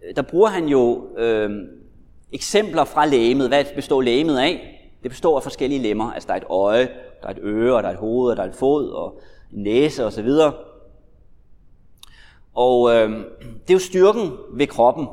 øh, 0.08 0.16
der 0.16 0.22
bruger 0.22 0.50
han 0.50 0.66
jo 0.66 1.08
øh, 1.18 1.50
eksempler 2.32 2.84
fra 2.84 3.06
lægemet. 3.06 3.48
Hvad 3.48 3.66
består 3.76 4.02
lægemet 4.02 4.38
af? 4.38 4.76
Det 5.04 5.12
består 5.12 5.36
af 5.36 5.44
forskellige 5.44 5.82
lemmer. 5.82 6.12
Altså 6.12 6.28
der 6.28 6.34
er 6.34 6.38
et 6.38 6.48
øje, 6.50 6.90
der 7.22 7.28
er 7.28 7.32
et 7.32 7.40
øre, 7.44 7.82
der 7.82 7.88
er 7.88 7.94
et 7.94 8.00
hoved, 8.00 8.36
der 8.36 8.44
er 8.44 8.48
et 8.48 8.56
fod, 8.56 8.90
og 8.90 9.20
en 9.54 9.64
næse 9.64 10.06
osv. 10.06 10.28
Og, 10.28 10.54
og 12.60 12.96
øh, 12.96 13.10
det 13.40 13.70
er 13.70 13.74
jo 13.74 13.80
styrken 13.80 14.32
ved 14.54 14.68
kroppen, 14.68 15.08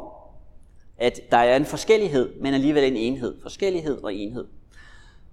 at 0.98 1.20
der 1.30 1.36
er 1.36 1.56
en 1.56 1.64
forskellighed, 1.64 2.32
men 2.40 2.54
alligevel 2.54 2.84
en 2.84 2.96
enhed. 2.96 3.34
Forskellighed 3.42 4.02
og 4.02 4.14
enhed. 4.14 4.44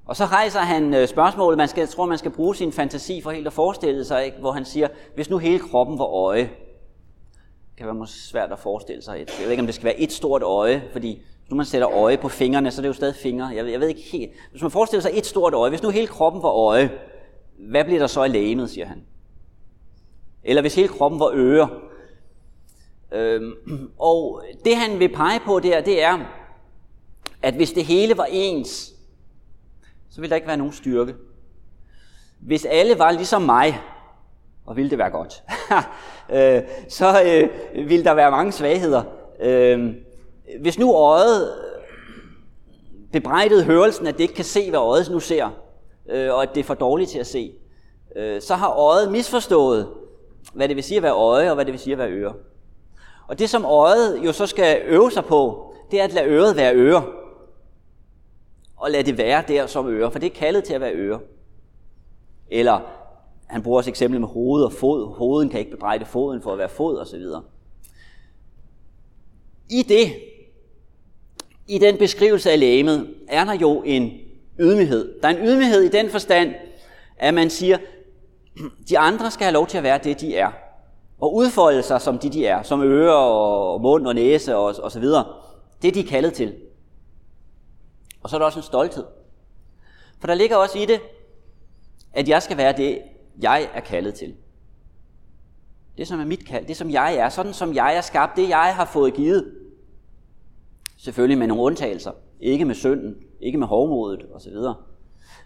Og 0.05 0.15
så 0.15 0.25
rejser 0.25 0.59
han 0.59 0.93
øh, 0.93 1.07
spørgsmålet, 1.07 1.57
man 1.57 1.67
skal, 1.67 1.81
jeg 1.81 1.89
tror, 1.89 2.05
man 2.05 2.17
skal 2.17 2.31
bruge 2.31 2.55
sin 2.55 2.71
fantasi 2.71 3.21
for 3.21 3.31
helt 3.31 3.47
at 3.47 3.53
forestille 3.53 4.05
sig, 4.05 4.25
ikke? 4.25 4.37
hvor 4.39 4.51
han 4.51 4.65
siger, 4.65 4.87
hvis 5.15 5.29
nu 5.29 5.37
hele 5.37 5.59
kroppen 5.59 5.99
var 5.99 6.05
øje, 6.05 6.41
det 6.41 7.77
kan 7.77 7.85
være 7.85 7.95
måske 7.95 8.17
svært 8.17 8.51
at 8.51 8.59
forestille 8.59 9.01
sig. 9.01 9.17
Jeg 9.17 9.27
ved 9.43 9.51
ikke, 9.51 9.61
om 9.61 9.67
det 9.67 9.75
skal 9.75 9.85
være 9.85 9.99
et 9.99 10.11
stort 10.11 10.41
øje, 10.41 10.83
fordi 10.91 11.21
hvis 11.41 11.51
nu 11.51 11.57
man 11.57 11.65
sætter 11.65 11.89
øje 11.89 12.17
på 12.17 12.29
fingrene, 12.29 12.71
så 12.71 12.81
er 12.81 12.81
det 12.81 12.87
jo 12.87 12.93
stadig 12.93 13.15
fingre. 13.15 13.47
Jeg 13.47 13.63
ved, 13.63 13.71
jeg 13.71 13.79
ved 13.79 13.87
ikke 13.87 14.01
helt. 14.11 14.31
Hvis 14.51 14.61
man 14.61 14.71
forestiller 14.71 15.01
sig 15.01 15.11
et 15.13 15.25
stort 15.25 15.53
øje, 15.53 15.69
hvis 15.69 15.83
nu 15.83 15.89
hele 15.89 16.07
kroppen 16.07 16.43
var 16.43 16.49
øje, 16.49 16.91
hvad 17.57 17.83
bliver 17.83 17.99
der 17.99 18.07
så 18.07 18.23
i 18.23 18.27
lægemet, 18.27 18.69
siger 18.69 18.85
han. 18.85 19.03
Eller 20.43 20.61
hvis 20.61 20.75
hele 20.75 20.87
kroppen 20.87 21.19
var 21.19 21.31
øre. 21.33 21.69
Øhm, 23.13 23.53
og 23.99 24.43
det 24.65 24.75
han 24.75 24.99
vil 24.99 25.09
pege 25.09 25.39
på 25.45 25.59
der, 25.59 25.81
det 25.81 26.03
er, 26.03 26.19
at 27.41 27.53
hvis 27.53 27.71
det 27.71 27.85
hele 27.85 28.17
var 28.17 28.27
ens, 28.31 28.93
så 30.09 30.21
ville 30.21 30.29
der 30.29 30.35
ikke 30.35 30.47
være 30.47 30.57
nogen 30.57 30.73
styrke. 30.73 31.15
Hvis 32.39 32.65
alle 32.65 32.99
var 32.99 33.11
ligesom 33.11 33.41
mig, 33.41 33.81
og 34.65 34.75
ville 34.75 34.89
det 34.89 34.97
være 34.97 35.09
godt, 35.09 35.43
øh, 36.37 36.61
så 36.89 37.23
øh, 37.25 37.49
ville 37.89 38.05
der 38.05 38.13
være 38.13 38.31
mange 38.31 38.51
svagheder. 38.51 39.03
Øh, 39.39 39.95
hvis 40.59 40.79
nu 40.79 40.95
øjet 40.95 41.53
bebrejdede 43.11 43.63
hørelsen, 43.63 44.07
at 44.07 44.13
det 44.13 44.23
ikke 44.23 44.33
kan 44.33 44.45
se, 44.45 44.69
hvad 44.69 44.79
øjet 44.79 45.09
nu 45.11 45.19
ser, 45.19 45.49
øh, 46.09 46.33
og 46.33 46.43
at 46.43 46.49
det 46.55 46.59
er 46.59 46.63
for 46.63 46.73
dårligt 46.73 47.09
til 47.09 47.19
at 47.19 47.27
se, 47.27 47.53
øh, 48.15 48.41
så 48.41 48.55
har 48.55 48.69
øjet 48.69 49.11
misforstået, 49.11 49.89
hvad 50.53 50.67
det 50.67 50.75
vil 50.75 50.83
sige 50.83 50.97
at 50.97 51.03
være 51.03 51.13
øje, 51.13 51.49
og 51.49 51.55
hvad 51.55 51.65
det 51.65 51.71
vil 51.71 51.79
sige 51.79 51.93
at 51.93 51.99
være 51.99 52.11
øre. 52.11 52.33
Og 53.27 53.39
det, 53.39 53.49
som 53.49 53.65
øjet 53.65 54.25
jo 54.25 54.31
så 54.31 54.45
skal 54.45 54.81
øve 54.85 55.11
sig 55.11 55.25
på, 55.25 55.73
det 55.91 55.99
er 55.99 56.03
at 56.03 56.13
lade 56.13 56.27
øret 56.27 56.55
være 56.55 56.75
øre. 56.75 57.05
Og 58.77 58.91
lade 58.91 59.03
det 59.03 59.17
være 59.17 59.43
der 59.47 59.67
som 59.67 59.87
øre, 59.87 60.11
for 60.11 60.19
det 60.19 60.25
er 60.31 60.35
kaldet 60.35 60.63
til 60.63 60.73
at 60.73 60.81
være 60.81 60.93
øre. 60.93 61.19
Eller, 62.51 62.79
han 63.47 63.63
bruger 63.63 63.77
også 63.77 63.89
eksempel 63.89 64.19
med 64.19 64.27
hoved 64.27 64.63
og 64.63 64.73
fod. 64.73 65.15
Hoveden 65.15 65.49
kan 65.49 65.59
ikke 65.59 65.71
bebrejde 65.71 66.05
foden 66.05 66.41
for 66.41 66.51
at 66.51 66.57
være 66.57 66.69
fod 66.69 66.97
osv. 66.97 67.21
I 69.69 69.83
det, 69.83 70.13
i 71.67 71.77
den 71.77 71.97
beskrivelse 71.97 72.51
af 72.51 72.59
lægemet, 72.59 73.15
er 73.27 73.45
der 73.45 73.53
jo 73.53 73.81
en 73.85 74.11
ydmyghed. 74.59 75.21
Der 75.21 75.27
er 75.27 75.37
en 75.37 75.47
ydmyghed 75.47 75.81
i 75.81 75.89
den 75.89 76.09
forstand, 76.09 76.53
at 77.17 77.33
man 77.33 77.49
siger, 77.49 77.77
de 78.89 78.99
andre 78.99 79.31
skal 79.31 79.43
have 79.43 79.53
lov 79.53 79.67
til 79.67 79.77
at 79.77 79.83
være 79.83 79.97
det, 79.97 80.21
de 80.21 80.35
er. 80.35 80.51
Og 81.19 81.35
udfolde 81.35 81.83
sig 81.83 82.01
som 82.01 82.19
de, 82.19 82.29
de 82.29 82.45
er. 82.45 82.63
Som 82.63 82.81
ører 82.81 83.13
og 83.13 83.81
mund 83.81 84.07
og 84.07 84.15
næse 84.15 84.55
og, 84.55 84.75
og 84.83 84.91
så 84.91 84.99
videre. 84.99 85.25
Det 85.81 85.87
er 85.87 85.91
de 85.91 85.99
er 85.99 86.07
kaldet 86.07 86.33
til. 86.33 86.55
Og 88.23 88.29
så 88.29 88.35
er 88.35 88.39
der 88.39 88.45
også 88.45 88.59
en 88.59 88.63
stolthed. 88.63 89.03
For 90.19 90.27
der 90.27 90.33
ligger 90.33 90.55
også 90.55 90.77
i 90.77 90.85
det, 90.85 90.99
at 92.13 92.29
jeg 92.29 92.43
skal 92.43 92.57
være 92.57 92.77
det, 92.77 93.01
jeg 93.41 93.69
er 93.73 93.81
kaldet 93.81 94.13
til. 94.13 94.35
Det, 95.97 96.07
som 96.07 96.19
er 96.19 96.25
mit 96.25 96.45
kald, 96.45 96.65
det 96.65 96.77
som 96.77 96.89
jeg 96.89 97.15
er, 97.15 97.29
sådan 97.29 97.53
som 97.53 97.75
jeg 97.75 97.95
er 97.95 98.01
skabt, 98.01 98.35
det 98.35 98.49
jeg 98.49 98.75
har 98.75 98.85
fået 98.85 99.13
givet. 99.13 99.53
Selvfølgelig 100.97 101.37
med 101.37 101.47
nogle 101.47 101.63
undtagelser. 101.63 102.11
Ikke 102.39 102.65
med 102.65 102.75
synden, 102.75 103.15
ikke 103.39 103.57
med 103.57 103.67
hovmodet 103.67 104.25
osv. 104.33 104.53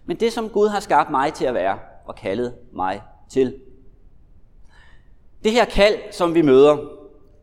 Men 0.05 0.19
det, 0.19 0.33
som 0.33 0.49
Gud 0.49 0.67
har 0.67 0.79
skabt 0.79 1.11
mig 1.11 1.33
til 1.33 1.45
at 1.45 1.53
være, 1.53 1.79
og 2.05 2.15
kaldet 2.15 2.55
mig 2.71 3.01
til. 3.29 3.55
Det 5.43 5.51
her 5.51 5.65
kald, 5.65 5.95
som 6.11 6.33
vi 6.35 6.41
møder, 6.41 6.77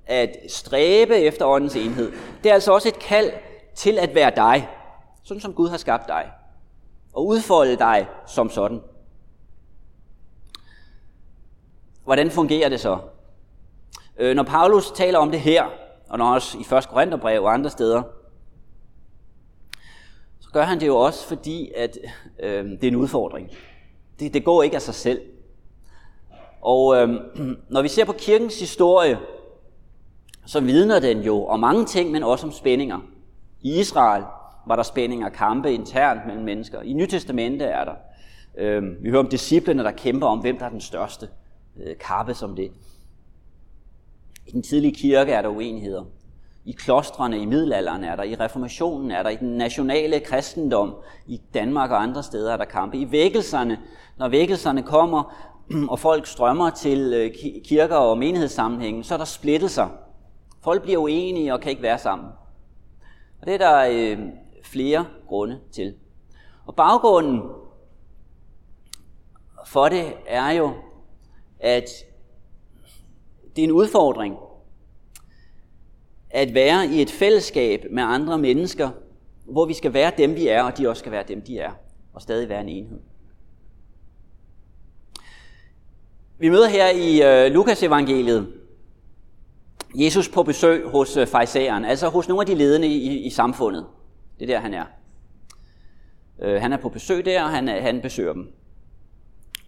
at 0.06 0.36
stræbe 0.48 1.16
efter 1.16 1.46
åndens 1.46 1.76
enhed, 1.76 2.12
det 2.42 2.50
er 2.50 2.54
altså 2.54 2.72
også 2.72 2.88
et 2.88 2.98
kald 2.98 3.32
til 3.74 3.98
at 3.98 4.14
være 4.14 4.32
dig, 4.36 4.68
sådan 5.22 5.40
som 5.40 5.54
Gud 5.54 5.68
har 5.68 5.76
skabt 5.76 6.08
dig, 6.08 6.30
og 7.12 7.26
udfolde 7.26 7.76
dig 7.76 8.06
som 8.26 8.50
sådan. 8.50 8.80
Hvordan 12.04 12.30
fungerer 12.30 12.68
det 12.68 12.80
så? 12.80 12.98
Øh, 14.18 14.36
når 14.36 14.42
Paulus 14.42 14.90
taler 14.90 15.18
om 15.18 15.30
det 15.30 15.40
her, 15.40 15.64
og 16.08 16.18
når 16.18 16.34
også 16.34 16.58
i 16.58 16.76
1. 16.76 16.88
Korintherbrev 16.88 17.42
og 17.42 17.54
andre 17.54 17.70
steder, 17.70 18.02
så 20.40 20.48
gør 20.52 20.62
han 20.62 20.80
det 20.80 20.86
jo 20.86 20.96
også, 20.96 21.26
fordi 21.26 21.72
at 21.76 21.98
øh, 22.38 22.64
det 22.64 22.84
er 22.84 22.88
en 22.88 22.96
udfordring. 22.96 23.50
Det, 24.20 24.34
det 24.34 24.44
går 24.44 24.62
ikke 24.62 24.76
af 24.76 24.82
sig 24.82 24.94
selv. 24.94 25.20
Og 26.64 26.96
øh, 26.96 27.08
når 27.74 27.82
vi 27.82 27.88
ser 27.88 28.04
på 28.04 28.12
kirkens 28.12 28.60
historie, 28.60 29.18
så 30.46 30.60
vidner 30.60 31.00
den 31.00 31.20
jo 31.20 31.46
om 31.46 31.60
mange 31.60 31.84
ting, 31.84 32.10
men 32.10 32.22
også 32.22 32.46
om 32.46 32.52
spændinger. 32.52 32.98
I 33.62 33.80
Israel 33.80 34.22
var 34.66 34.76
der 34.76 34.82
spændinger, 34.82 35.26
og 35.26 35.32
kampe 35.32 35.72
internt 35.72 36.20
mellem 36.26 36.44
mennesker. 36.44 36.80
I 36.82 36.92
Nytestamentet 36.92 37.68
er 37.68 37.84
der. 37.84 37.94
Øh, 38.58 38.82
vi 39.02 39.10
hører 39.10 39.22
om 39.22 39.28
disciplene, 39.28 39.84
der 39.84 39.90
kæmper 39.90 40.26
om, 40.26 40.38
hvem 40.38 40.58
der 40.58 40.64
er 40.64 40.70
den 40.70 40.80
største. 40.80 41.28
Øh, 41.76 41.96
kappe 41.96 42.34
som 42.34 42.56
det. 42.56 42.70
I 44.46 44.50
den 44.50 44.62
tidlige 44.62 44.94
kirke 44.94 45.32
er 45.32 45.42
der 45.42 45.48
uenigheder. 45.48 46.04
I 46.64 46.72
klostrene 46.72 47.38
i 47.38 47.46
middelalderen 47.46 48.04
er 48.04 48.16
der, 48.16 48.22
i 48.22 48.34
reformationen 48.34 49.10
er 49.10 49.22
der, 49.22 49.30
i 49.30 49.36
den 49.36 49.48
nationale 49.48 50.20
kristendom, 50.20 50.94
i 51.26 51.40
Danmark 51.54 51.90
og 51.90 52.02
andre 52.02 52.22
steder 52.22 52.52
er 52.52 52.56
der 52.56 52.64
kampe. 52.64 52.96
I 52.96 53.12
vækkelserne, 53.12 53.78
når 54.18 54.28
vækkelserne 54.28 54.82
kommer, 54.82 55.34
og 55.90 55.98
folk 55.98 56.26
strømmer 56.26 56.70
til 56.70 57.12
øh, 57.14 57.34
kirker 57.64 57.96
og 57.96 58.18
menighedssammenhænge, 58.18 59.04
så 59.04 59.14
er 59.14 59.18
der 59.18 59.24
splittelser. 59.24 59.88
Folk 60.62 60.82
bliver 60.82 60.98
uenige 60.98 61.52
og 61.52 61.60
kan 61.60 61.70
ikke 61.70 61.82
være 61.82 61.98
sammen. 61.98 62.28
Og 63.40 63.46
det 63.46 63.54
er 63.54 63.58
der 63.58 63.86
øh, 63.90 64.18
flere 64.62 65.06
grunde 65.28 65.60
til. 65.72 65.94
Og 66.66 66.74
baggrunden 66.74 67.42
for 69.66 69.88
det 69.88 70.12
er 70.26 70.50
jo, 70.50 70.72
at 71.60 71.88
det 73.56 73.62
er 73.62 73.66
en 73.66 73.72
udfordring 73.72 74.36
at 76.30 76.54
være 76.54 76.86
i 76.86 77.02
et 77.02 77.10
fællesskab 77.10 77.86
med 77.90 78.02
andre 78.02 78.38
mennesker, 78.38 78.90
hvor 79.44 79.66
vi 79.66 79.74
skal 79.74 79.94
være 79.94 80.12
dem, 80.18 80.34
vi 80.34 80.48
er, 80.48 80.62
og 80.62 80.78
de 80.78 80.88
også 80.88 81.00
skal 81.00 81.12
være 81.12 81.24
dem, 81.28 81.42
de 81.42 81.58
er, 81.58 81.72
og 82.12 82.22
stadig 82.22 82.48
være 82.48 82.60
en 82.60 82.68
enhed. 82.68 83.00
Vi 86.38 86.48
møder 86.48 86.68
her 86.68 86.88
i 86.88 87.22
øh, 87.22 87.52
Lukas 87.52 87.82
evangeliet 87.82 88.52
Jesus 89.94 90.28
på 90.28 90.42
besøg 90.42 90.88
hos 90.88 91.16
øh, 91.16 91.26
farisæeren, 91.26 91.84
altså 91.84 92.08
hos 92.08 92.28
nogle 92.28 92.40
af 92.42 92.46
de 92.46 92.54
ledende 92.54 92.86
i, 92.86 93.26
i 93.26 93.30
samfundet. 93.30 93.86
Det 94.38 94.50
er 94.50 94.54
der, 94.54 94.60
han 94.60 94.74
er. 94.74 94.84
Øh, 96.42 96.60
han 96.60 96.72
er 96.72 96.76
på 96.76 96.88
besøg 96.88 97.24
der, 97.24 97.42
og 97.42 97.50
han, 97.50 97.68
øh, 97.68 97.82
han 97.82 98.00
besøger 98.00 98.32
dem. 98.32 98.52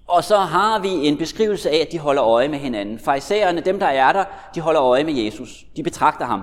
Og 0.07 0.25
så 0.25 0.37
har 0.37 0.79
vi 0.79 0.89
en 0.89 1.17
beskrivelse 1.17 1.71
af, 1.71 1.77
at 1.77 1.93
de 1.93 1.99
holder 1.99 2.25
øje 2.25 2.49
med 2.49 2.59
hinanden. 2.59 2.99
Farisæerne, 2.99 3.61
dem 3.61 3.79
der 3.79 3.87
er 3.87 4.13
der, 4.13 4.25
de 4.55 4.61
holder 4.61 4.83
øje 4.83 5.05
med 5.05 5.15
Jesus. 5.15 5.67
De 5.77 5.83
betragter 5.83 6.27
ham. 6.27 6.43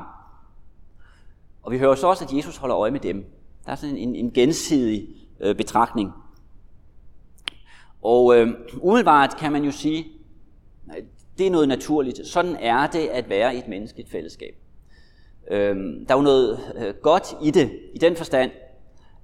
Og 1.63 1.72
vi 1.72 1.77
hører 1.77 1.96
så 1.96 2.08
også, 2.08 2.25
at 2.25 2.34
Jesus 2.34 2.58
holder 2.58 2.77
øje 2.77 2.92
med 2.92 3.00
dem. 3.00 3.25
Der 3.65 3.72
er 3.72 3.75
sådan 3.75 3.98
en, 3.98 4.15
en 4.15 4.32
gensidig 4.32 5.08
øh, 5.39 5.56
betragtning. 5.56 6.12
Og 8.01 8.38
øh, 8.38 8.53
umiddelbart 8.82 9.38
kan 9.38 9.51
man 9.51 9.63
jo 9.63 9.72
sige, 9.72 10.06
det 11.38 11.48
er 11.48 11.52
noget 11.52 11.68
naturligt. 11.68 12.28
Sådan 12.28 12.56
er 12.60 12.88
det 12.88 13.08
at 13.08 13.30
være 13.30 13.56
i 13.56 13.58
et 13.58 13.68
menneskeligt 13.68 14.12
fællesskab. 14.12 14.56
Øhm, 15.52 16.06
der 16.06 16.13
er 16.13 16.18
jo 16.18 16.24
noget 16.24 16.60
øh, 16.75 16.94
godt 17.02 17.36
i 17.42 17.52
det, 17.52 17.72
i 17.94 17.98
den 17.98 18.16
forstand, 18.16 18.52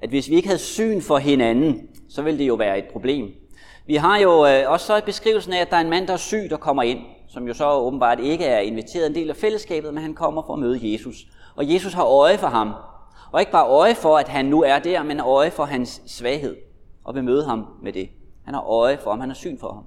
at 0.02 0.10
hvis 0.10 0.30
vi 0.30 0.36
ikke 0.36 0.48
havde 0.48 0.60
syn 0.60 1.02
for 1.02 1.18
hinanden, 1.18 1.90
så 2.10 2.22
ville 2.22 2.40
det 2.40 2.48
jo 2.48 2.56
være 2.56 2.80
et 2.80 2.86
problem. 2.92 3.32
Vi 3.88 3.96
har 3.96 4.18
jo 4.18 4.46
øh, 4.46 4.72
også 4.72 4.86
så 4.86 5.02
beskrivelsen 5.06 5.54
af, 5.54 5.62
at 5.62 5.70
der 5.70 5.78
er 5.78 5.82
en 5.82 5.90
mand, 5.90 6.08
der 6.08 6.14
er 6.14 6.18
syg, 6.18 6.48
der 6.50 6.58
kommer 6.58 6.84
ind, 6.84 7.00
som 7.28 7.48
jo 7.48 7.54
så 7.54 7.72
åbenbart 7.72 8.20
ikke 8.20 8.46
er 8.46 8.60
inviteret 8.60 9.08
en 9.08 9.16
del 9.16 9.30
af 9.30 9.36
fællesskabet, 9.36 9.94
men 9.94 10.04
han 10.04 10.14
kommer 10.14 10.42
for 10.42 10.54
at 10.54 10.60
møde 10.60 10.94
Jesus. 10.94 11.28
Og 11.56 11.74
Jesus 11.74 11.94
har 11.94 12.06
øje 12.06 12.38
for 12.38 12.48
ham. 12.48 12.74
Og 13.32 13.40
ikke 13.40 13.52
bare 13.52 13.68
øje 13.68 13.96
for, 13.96 14.18
at 14.18 14.28
han 14.28 14.46
nu 14.46 14.64
er 14.64 14.80
der, 14.80 15.04
men 15.04 15.20
øje 15.20 15.52
for 15.52 15.66
hans 15.66 16.02
svaghed. 16.06 16.56
Og 17.04 17.16
vil 17.16 17.24
møde 17.24 17.46
ham 17.46 17.66
med 17.82 17.94
det. 17.94 18.10
Han 18.46 18.54
har 18.54 18.62
øje 18.62 18.98
for 18.98 19.10
ham, 19.10 19.20
han 19.20 19.30
har 19.30 19.36
syn 19.36 19.60
for 19.60 19.74
ham. 19.74 19.84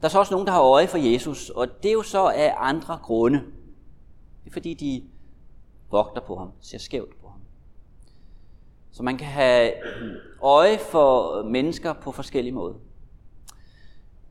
Der 0.00 0.04
er 0.04 0.08
så 0.08 0.18
også 0.18 0.34
nogen, 0.34 0.46
der 0.46 0.52
har 0.52 0.62
øje 0.62 0.86
for 0.88 0.98
Jesus, 0.98 1.50
og 1.50 1.82
det 1.82 1.88
er 1.88 1.92
jo 1.92 2.02
så 2.02 2.28
af 2.28 2.54
andre 2.56 2.98
grunde. 3.02 3.38
Det 4.44 4.50
er 4.50 4.52
fordi, 4.52 4.74
de 4.74 5.04
vogter 5.90 6.20
på 6.20 6.36
ham, 6.36 6.52
ser 6.60 6.78
skævt 6.78 7.20
på 7.20 7.28
ham. 7.28 7.40
Så 8.92 9.02
man 9.02 9.18
kan 9.18 9.26
have 9.26 9.72
øje 10.42 10.78
for 10.78 11.42
mennesker 11.42 11.92
på 11.92 12.12
forskellige 12.12 12.54
måder. 12.54 12.74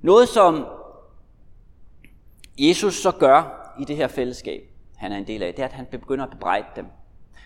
Noget, 0.01 0.29
som 0.29 0.65
Jesus 2.59 2.95
så 2.95 3.11
gør 3.11 3.73
i 3.79 3.85
det 3.85 3.95
her 3.95 4.07
fællesskab, 4.07 4.61
han 4.95 5.11
er 5.11 5.17
en 5.17 5.27
del 5.27 5.43
af, 5.43 5.53
det 5.53 5.61
er, 5.61 5.67
at 5.67 5.73
han 5.73 5.85
begynder 5.85 6.25
at 6.25 6.31
bebrejde 6.31 6.67
dem. 6.75 6.85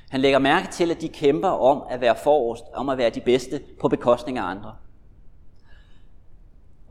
Han 0.10 0.22
lægger 0.22 0.40
mærke 0.40 0.68
til, 0.68 0.92
at 0.92 1.02
de 1.02 1.10
kæmper 1.10 1.50
om 1.50 1.84
at 1.90 2.02
være 2.02 2.16
forrest, 2.24 2.64
om 2.74 2.90
at 2.90 2.98
være 2.98 3.10
de 3.10 3.22
bedste 3.22 3.62
på 3.80 3.88
bekostning 3.88 4.38
af 4.38 4.44
andre. 4.44 4.76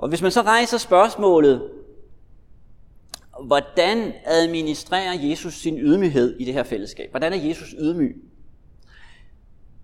Og 0.01 0.09
hvis 0.09 0.23
man 0.23 0.31
så 0.31 0.43
rejser 0.43 0.79
spørgsmålet, 0.79 1.71
hvordan 3.47 4.13
administrerer 4.25 5.13
Jesus 5.21 5.55
sin 5.55 5.79
ydmyghed 5.79 6.37
i 6.39 6.45
det 6.45 6.55
her 6.55 6.63
fællesskab? 6.63 7.11
Hvordan 7.11 7.33
er 7.33 7.37
Jesus 7.37 7.75
ydmyg? 7.79 8.17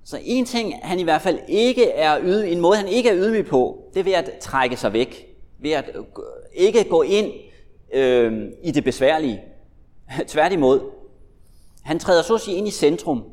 Så 0.04 0.18
en 0.22 0.44
ting, 0.44 0.74
han 0.82 0.98
i 0.98 1.02
hvert 1.02 1.22
fald 1.22 1.38
ikke 1.48 1.90
er 1.90 2.18
ydmyg, 2.22 2.52
en 2.52 2.60
måde, 2.60 2.76
han 2.76 2.88
ikke 2.88 3.10
er 3.10 3.16
ydmyg 3.16 3.46
på, 3.46 3.82
det 3.94 4.00
er 4.00 4.04
ved 4.04 4.12
at 4.12 4.30
trække 4.40 4.76
sig 4.76 4.92
væk. 4.92 5.36
Ved 5.58 5.70
at 5.70 5.90
ikke 6.54 6.84
gå 6.84 7.02
ind 7.02 7.32
øh, 7.92 8.48
i 8.64 8.70
det 8.70 8.84
besværlige. 8.84 9.40
Tværtimod. 10.28 10.80
Han 11.82 11.98
træder 11.98 12.22
så 12.22 12.34
at 12.34 12.40
sige 12.40 12.56
ind 12.56 12.68
i 12.68 12.70
centrum. 12.70 13.24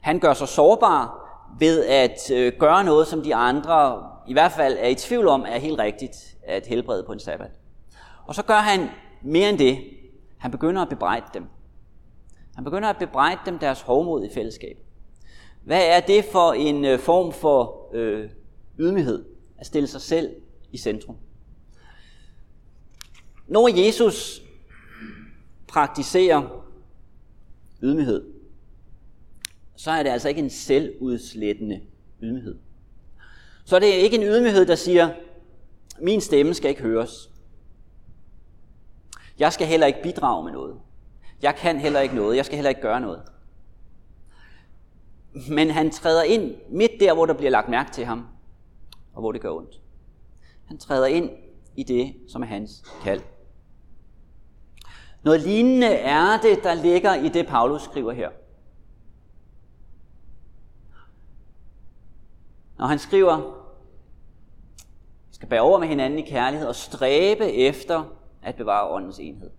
Han 0.00 0.18
gør 0.18 0.34
sig 0.34 0.48
sårbar 0.48 1.16
ved 1.58 1.84
at 1.84 2.30
øh, 2.30 2.52
gøre 2.58 2.84
noget, 2.84 3.06
som 3.06 3.22
de 3.22 3.34
andre 3.34 4.09
i 4.28 4.32
hvert 4.32 4.52
fald 4.52 4.76
er 4.78 4.88
i 4.88 4.94
tvivl 4.94 5.28
om, 5.28 5.42
er 5.48 5.58
helt 5.58 5.78
rigtigt 5.78 6.36
at 6.42 6.66
helbrede 6.66 7.04
på 7.06 7.12
en 7.12 7.20
sabbat. 7.20 7.50
Og 8.26 8.34
så 8.34 8.42
gør 8.42 8.58
han 8.58 8.88
mere 9.22 9.48
end 9.48 9.58
det. 9.58 9.78
Han 10.38 10.50
begynder 10.50 10.82
at 10.82 10.88
bebrejde 10.88 11.26
dem. 11.34 11.44
Han 12.54 12.64
begynder 12.64 12.88
at 12.88 12.96
bebrejde 12.98 13.40
dem 13.46 13.58
deres 13.58 13.80
hovmod 13.80 14.24
i 14.24 14.28
fællesskab. 14.34 14.76
Hvad 15.64 15.86
er 15.86 16.00
det 16.00 16.24
for 16.24 16.52
en 16.52 16.84
øh, 16.84 16.98
form 16.98 17.32
for 17.32 17.88
øh, 17.92 18.30
ydmyghed? 18.78 19.24
At 19.58 19.66
stille 19.66 19.86
sig 19.86 20.00
selv 20.00 20.30
i 20.72 20.78
centrum. 20.78 21.16
Når 23.46 23.86
Jesus 23.86 24.42
praktiserer 25.68 26.64
ydmyghed, 27.82 28.24
så 29.76 29.90
er 29.90 30.02
det 30.02 30.10
altså 30.10 30.28
ikke 30.28 30.40
en 30.40 30.50
selvudslættende 30.50 31.80
ydmyghed. 32.22 32.58
Så 33.70 33.76
er 33.76 33.80
det 33.80 33.86
ikke 33.86 34.16
en 34.16 34.22
ydmyghed, 34.22 34.66
der 34.66 34.74
siger, 34.74 35.10
min 36.00 36.20
stemme 36.20 36.54
skal 36.54 36.70
ikke 36.70 36.82
høres. 36.82 37.30
Jeg 39.38 39.52
skal 39.52 39.66
heller 39.66 39.86
ikke 39.86 40.02
bidrage 40.02 40.44
med 40.44 40.52
noget. 40.52 40.80
Jeg 41.42 41.56
kan 41.56 41.78
heller 41.78 42.00
ikke 42.00 42.14
noget. 42.14 42.36
Jeg 42.36 42.44
skal 42.44 42.56
heller 42.56 42.68
ikke 42.68 42.80
gøre 42.80 43.00
noget. 43.00 43.22
Men 45.50 45.70
han 45.70 45.90
træder 45.90 46.22
ind 46.22 46.54
midt 46.70 46.92
der, 47.00 47.14
hvor 47.14 47.26
der 47.26 47.34
bliver 47.34 47.50
lagt 47.50 47.68
mærke 47.68 47.90
til 47.92 48.04
ham, 48.04 48.26
og 49.14 49.20
hvor 49.20 49.32
det 49.32 49.40
gør 49.40 49.50
ondt. 49.50 49.80
Han 50.66 50.78
træder 50.78 51.06
ind 51.06 51.30
i 51.76 51.82
det, 51.82 52.14
som 52.28 52.42
er 52.42 52.46
hans 52.46 52.84
kald. 53.02 53.20
Noget 55.22 55.40
lignende 55.40 55.86
er 55.86 56.40
det, 56.40 56.62
der 56.62 56.74
ligger 56.74 57.14
i 57.14 57.28
det, 57.28 57.46
Paulus 57.46 57.82
skriver 57.82 58.12
her. 58.12 58.30
Når 62.78 62.86
han 62.86 62.98
skriver, 62.98 63.59
skal 65.40 65.48
bære 65.48 65.60
over 65.60 65.78
med 65.78 65.88
hinanden 65.88 66.18
i 66.18 66.22
kærlighed 66.22 66.68
og 66.68 66.74
stræbe 66.74 67.52
efter 67.52 68.04
at 68.42 68.54
bevare 68.54 68.88
åndens 68.88 69.18
enhed. 69.18 69.50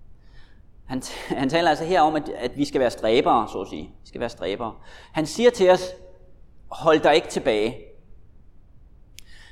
Han, 0.85 1.01
han 1.27 1.49
taler 1.49 1.69
altså 1.69 1.85
her 1.85 2.01
om, 2.01 2.15
at, 2.15 2.29
at 2.29 2.57
vi 2.57 2.65
skal 2.65 2.81
være 2.81 2.91
stræbere, 2.91 3.47
så 3.51 3.61
at 3.61 3.67
sige. 3.67 3.83
Vi 3.83 4.07
skal 4.07 4.19
være 4.19 4.29
stræbere. 4.29 4.75
Han 5.11 5.25
siger 5.25 5.49
til 5.49 5.69
os, 5.69 5.89
hold 6.67 6.99
dig 6.99 7.15
ikke 7.15 7.27
tilbage. 7.27 7.77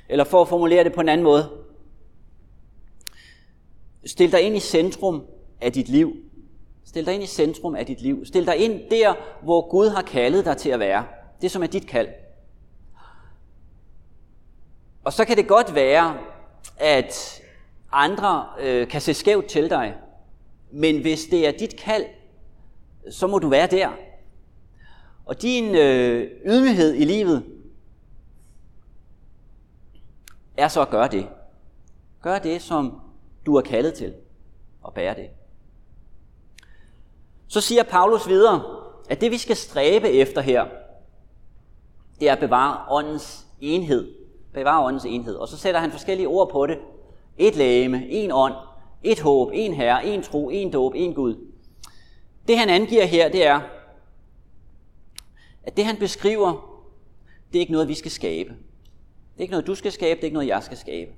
Eller 0.09 0.23
for 0.23 0.41
at 0.41 0.47
formulere 0.47 0.83
det 0.83 0.93
på 0.93 1.01
en 1.01 1.09
anden 1.09 1.23
måde, 1.23 1.49
stil 4.05 4.31
dig 4.31 4.41
ind 4.41 4.55
i 4.55 4.59
centrum 4.59 5.25
af 5.61 5.73
dit 5.73 5.89
liv. 5.89 6.15
Stil 6.85 7.05
dig 7.05 7.13
ind 7.13 7.23
i 7.23 7.27
centrum 7.27 7.75
af 7.75 7.85
dit 7.85 8.01
liv. 8.01 8.25
Stil 8.25 8.45
dig 8.45 8.57
ind 8.57 8.81
der, 8.91 9.13
hvor 9.43 9.69
Gud 9.69 9.89
har 9.89 10.01
kaldet 10.01 10.45
dig 10.45 10.57
til 10.57 10.69
at 10.69 10.79
være. 10.79 11.05
Det, 11.41 11.51
som 11.51 11.63
er 11.63 11.67
dit 11.67 11.87
kald. 11.87 12.07
Og 15.09 15.13
så 15.13 15.25
kan 15.25 15.37
det 15.37 15.47
godt 15.47 15.75
være, 15.75 16.17
at 16.77 17.41
andre 17.91 18.45
øh, 18.59 18.87
kan 18.87 19.01
se 19.01 19.13
skævt 19.13 19.45
til 19.45 19.69
dig. 19.69 19.95
Men 20.71 21.01
hvis 21.01 21.25
det 21.25 21.47
er 21.47 21.51
dit 21.51 21.75
kald, 21.77 22.05
så 23.11 23.27
må 23.27 23.39
du 23.39 23.49
være 23.49 23.67
der. 23.67 23.89
Og 25.25 25.41
din 25.41 25.75
øh, 25.75 26.31
ydmyghed 26.45 26.93
i 26.93 27.05
livet 27.05 27.45
er 30.57 30.67
så 30.67 30.81
at 30.81 30.89
gøre 30.89 31.07
det. 31.07 31.27
Gør 32.21 32.39
det, 32.39 32.61
som 32.61 33.01
du 33.45 33.55
er 33.55 33.61
kaldet 33.61 33.93
til, 33.93 34.13
og 34.81 34.93
bære 34.93 35.15
det. 35.15 35.29
Så 37.47 37.61
siger 37.61 37.83
Paulus 37.83 38.27
videre, 38.27 38.63
at 39.09 39.21
det 39.21 39.31
vi 39.31 39.37
skal 39.37 39.55
stræbe 39.55 40.09
efter 40.09 40.41
her, 40.41 40.65
det 42.19 42.29
er 42.29 42.33
at 42.33 42.39
bevare 42.39 42.85
åndens 42.89 43.45
enhed. 43.61 44.18
Bevare 44.53 44.85
åndens 44.85 45.05
enhed. 45.05 45.35
Og 45.35 45.47
så 45.47 45.57
sætter 45.57 45.79
han 45.79 45.91
forskellige 45.91 46.27
ord 46.27 46.49
på 46.51 46.67
det. 46.67 46.77
Et 47.37 47.55
lægeme, 47.55 48.07
en 48.09 48.31
ånd, 48.31 48.53
et 49.03 49.19
håb, 49.19 49.49
en 49.53 49.73
herre, 49.73 50.05
en 50.05 50.23
tro, 50.23 50.49
en 50.49 50.71
dåb, 50.71 50.93
en 50.95 51.13
Gud. 51.13 51.35
Det 52.47 52.57
han 52.57 52.69
angiver 52.69 53.05
her, 53.05 53.29
det 53.29 53.45
er, 53.45 53.61
at 55.63 55.77
det 55.77 55.85
han 55.85 55.97
beskriver, 55.97 56.81
det 57.51 57.57
er 57.57 57.59
ikke 57.59 57.71
noget, 57.71 57.87
vi 57.87 57.93
skal 57.93 58.11
skabe. 58.11 58.49
Det 58.49 59.37
er 59.37 59.41
ikke 59.41 59.51
noget, 59.51 59.67
du 59.67 59.75
skal 59.75 59.91
skabe, 59.91 60.15
det 60.17 60.23
er 60.23 60.25
ikke 60.27 60.33
noget, 60.33 60.47
jeg 60.47 60.63
skal 60.63 60.77
skabe. 60.77 61.11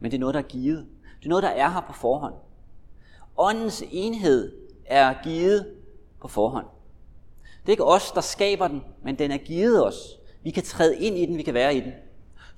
Men 0.00 0.10
det 0.10 0.16
er 0.16 0.20
noget, 0.20 0.34
der 0.34 0.40
er 0.40 0.44
givet. 0.44 0.86
Det 1.18 1.24
er 1.24 1.28
noget, 1.28 1.42
der 1.42 1.48
er 1.48 1.70
her 1.70 1.80
på 1.80 1.92
forhånd. 1.92 2.34
Åndens 3.36 3.84
enhed 3.90 4.52
er 4.86 5.14
givet 5.24 5.74
på 6.20 6.28
forhånd. 6.28 6.66
Det 7.42 7.68
er 7.68 7.70
ikke 7.70 7.84
os, 7.84 8.12
der 8.12 8.20
skaber 8.20 8.68
den, 8.68 8.82
men 9.02 9.18
den 9.18 9.30
er 9.30 9.36
givet 9.36 9.86
os. 9.86 10.18
Vi 10.42 10.50
kan 10.50 10.62
træde 10.62 10.98
ind 10.98 11.18
i 11.18 11.26
den, 11.26 11.36
vi 11.36 11.42
kan 11.42 11.54
være 11.54 11.76
i 11.76 11.80
den. 11.80 11.92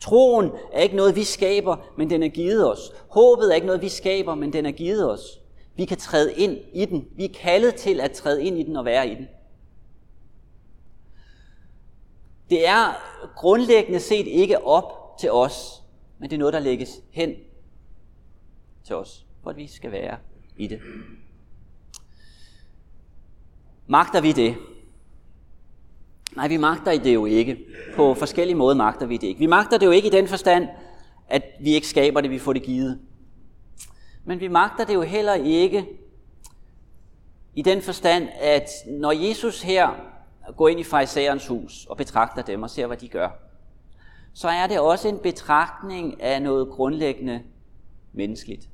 Troen 0.01 0.51
er 0.73 0.81
ikke 0.81 0.97
noget, 0.97 1.17
vi 1.17 1.25
skaber, 1.25 1.77
men 1.97 2.11
den 2.11 2.23
er 2.23 2.29
givet 2.29 2.73
os. 2.73 2.93
Håbet 3.09 3.51
er 3.51 3.55
ikke 3.55 3.67
noget, 3.67 3.83
vi 3.83 3.89
skaber, 3.89 4.35
men 4.35 4.53
den 4.53 4.67
er 4.67 4.71
givet 4.71 5.11
os. 5.11 5.41
Vi 5.77 5.85
kan 5.85 5.97
træde 5.97 6.35
ind 6.35 6.59
i 6.73 6.85
den. 6.85 7.09
Vi 7.17 7.25
er 7.25 7.33
kaldet 7.35 7.75
til 7.75 8.01
at 8.01 8.13
træde 8.13 8.45
ind 8.45 8.59
i 8.59 8.63
den 8.63 8.77
og 8.77 8.85
være 8.85 9.09
i 9.09 9.15
den. 9.15 9.29
Det 12.51 12.69
er 12.69 12.93
grundlæggende 13.37 14.01
set 14.01 14.27
ikke 14.27 14.65
op 14.65 15.17
til 15.21 15.33
os, 15.33 15.83
men 16.19 16.31
det 16.31 16.37
er 16.37 16.39
noget, 16.39 16.55
der 16.55 16.61
lægges 16.61 17.03
hen 17.11 17.35
til 18.85 18.97
os, 18.97 19.27
for 19.43 19.51
at 19.51 19.57
vi 19.57 19.67
skal 19.67 19.93
være 19.93 20.19
i 20.57 20.67
det. 20.67 20.81
Magter 23.87 24.21
vi 24.21 24.33
det? 24.33 24.57
Nej, 26.37 26.49
vi 26.49 26.57
magter 26.57 26.99
det 26.99 27.14
jo 27.14 27.27
ikke. 27.27 27.59
På 27.97 28.14
forskellige 28.14 28.57
måder 28.57 28.75
magter 28.75 29.07
vi 29.07 29.17
det 29.17 29.27
ikke. 29.27 29.38
Vi 29.38 29.47
magter 29.47 29.79
det 29.79 29.87
jo 29.87 29.91
ikke 29.91 30.09
i 30.09 30.11
den 30.11 30.29
forstand, 30.29 30.69
at 31.29 31.43
vi 31.61 31.71
ikke 31.71 31.87
skaber 31.87 32.21
det, 32.21 32.31
vi 32.31 32.38
får 32.38 32.53
det 32.53 32.62
givet. 32.62 32.99
Men 34.25 34.41
vi 34.41 34.49
magter 34.49 34.85
det 34.85 34.95
jo 34.95 35.03
heller 35.03 35.35
ikke 35.35 35.87
i 37.55 37.62
den 37.62 37.83
forstand, 37.83 38.29
at 38.41 38.69
når 38.87 39.12
Jesus 39.12 39.62
her 39.62 39.88
går 40.57 40.69
ind 40.69 40.81
i 40.81 40.85
farisæerens 40.85 41.47
hus 41.47 41.87
og 41.87 41.97
betragter 41.97 42.43
dem 42.43 42.62
og 42.62 42.71
ser, 42.71 42.87
hvad 42.87 42.97
de 42.97 43.09
gør, 43.09 43.29
så 44.35 44.49
er 44.49 44.67
det 44.67 44.81
også 44.81 45.09
en 45.09 45.19
betragtning 45.19 46.23
af 46.23 46.43
noget 46.43 46.69
grundlæggende 46.69 47.43
menneskeligt. 48.12 48.69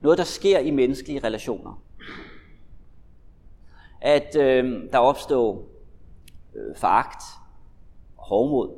Noget, 0.00 0.18
der 0.18 0.24
sker 0.24 0.58
i 0.58 0.70
menneskelige 0.70 1.20
relationer. 1.24 1.82
At 4.00 4.36
øh, 4.36 4.82
der 4.92 4.98
opstår 4.98 5.71
øh, 6.54 6.76
foragt 6.76 7.22
hovmod. 8.16 8.70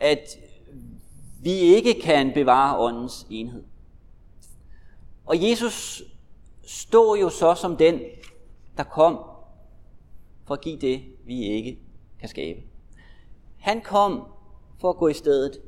At 0.00 0.38
vi 1.42 1.50
ikke 1.50 2.00
kan 2.00 2.32
bevare 2.34 2.78
åndens 2.78 3.26
enhed. 3.30 3.64
Og 5.26 5.42
Jesus 5.42 6.02
står 6.62 7.16
jo 7.16 7.28
så 7.28 7.54
som 7.54 7.76
den, 7.76 8.00
der 8.76 8.82
kom 8.82 9.18
for 10.44 10.54
at 10.54 10.60
give 10.60 10.78
det, 10.78 11.02
vi 11.24 11.44
ikke 11.44 11.78
kan 12.20 12.28
skabe. 12.28 12.60
Han 13.58 13.80
kom 13.80 14.24
for 14.78 14.90
at 14.90 14.96
gå 14.96 15.08
i 15.08 15.14
stedet 15.14 15.60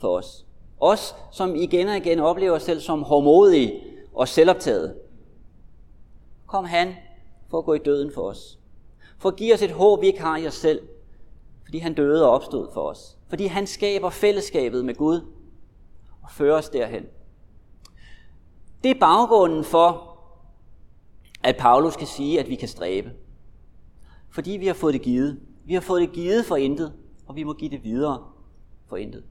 for 0.00 0.08
os. 0.08 0.46
Os, 0.80 1.14
som 1.32 1.54
igen 1.54 1.88
og 1.88 1.96
igen 1.96 2.18
oplever 2.18 2.56
os 2.56 2.62
selv 2.62 2.80
som 2.80 3.02
hårdmodige 3.02 3.82
og 4.14 4.28
selvoptaget. 4.28 4.98
Kom 6.46 6.64
han 6.64 6.94
for 7.50 7.58
at 7.58 7.64
gå 7.64 7.74
i 7.74 7.78
døden 7.78 8.12
for 8.14 8.22
os 8.22 8.58
for 9.18 9.28
at 9.28 9.36
give 9.36 9.54
os 9.54 9.62
et 9.62 9.70
håb, 9.70 10.00
vi 10.00 10.06
ikke 10.06 10.20
har 10.20 10.36
i 10.36 10.46
os 10.46 10.54
selv, 10.54 10.88
fordi 11.64 11.78
han 11.78 11.94
døde 11.94 12.26
og 12.26 12.30
opstod 12.30 12.68
for 12.72 12.80
os. 12.80 13.18
Fordi 13.28 13.46
han 13.46 13.66
skaber 13.66 14.10
fællesskabet 14.10 14.84
med 14.84 14.94
Gud 14.94 15.20
og 16.22 16.30
fører 16.30 16.58
os 16.58 16.68
derhen. 16.68 17.04
Det 18.84 18.90
er 18.90 19.00
baggrunden 19.00 19.64
for, 19.64 20.18
at 21.42 21.56
Paulus 21.56 21.96
kan 21.96 22.06
sige, 22.06 22.40
at 22.40 22.48
vi 22.48 22.54
kan 22.54 22.68
stræbe. 22.68 23.12
Fordi 24.30 24.50
vi 24.50 24.66
har 24.66 24.74
fået 24.74 24.94
det 24.94 25.02
givet. 25.02 25.40
Vi 25.64 25.74
har 25.74 25.80
fået 25.80 26.00
det 26.00 26.12
givet 26.12 26.44
for 26.44 26.56
intet, 26.56 26.92
og 27.26 27.36
vi 27.36 27.44
må 27.44 27.52
give 27.52 27.70
det 27.70 27.84
videre 27.84 28.24
for 28.88 28.96
intet. 28.96 29.24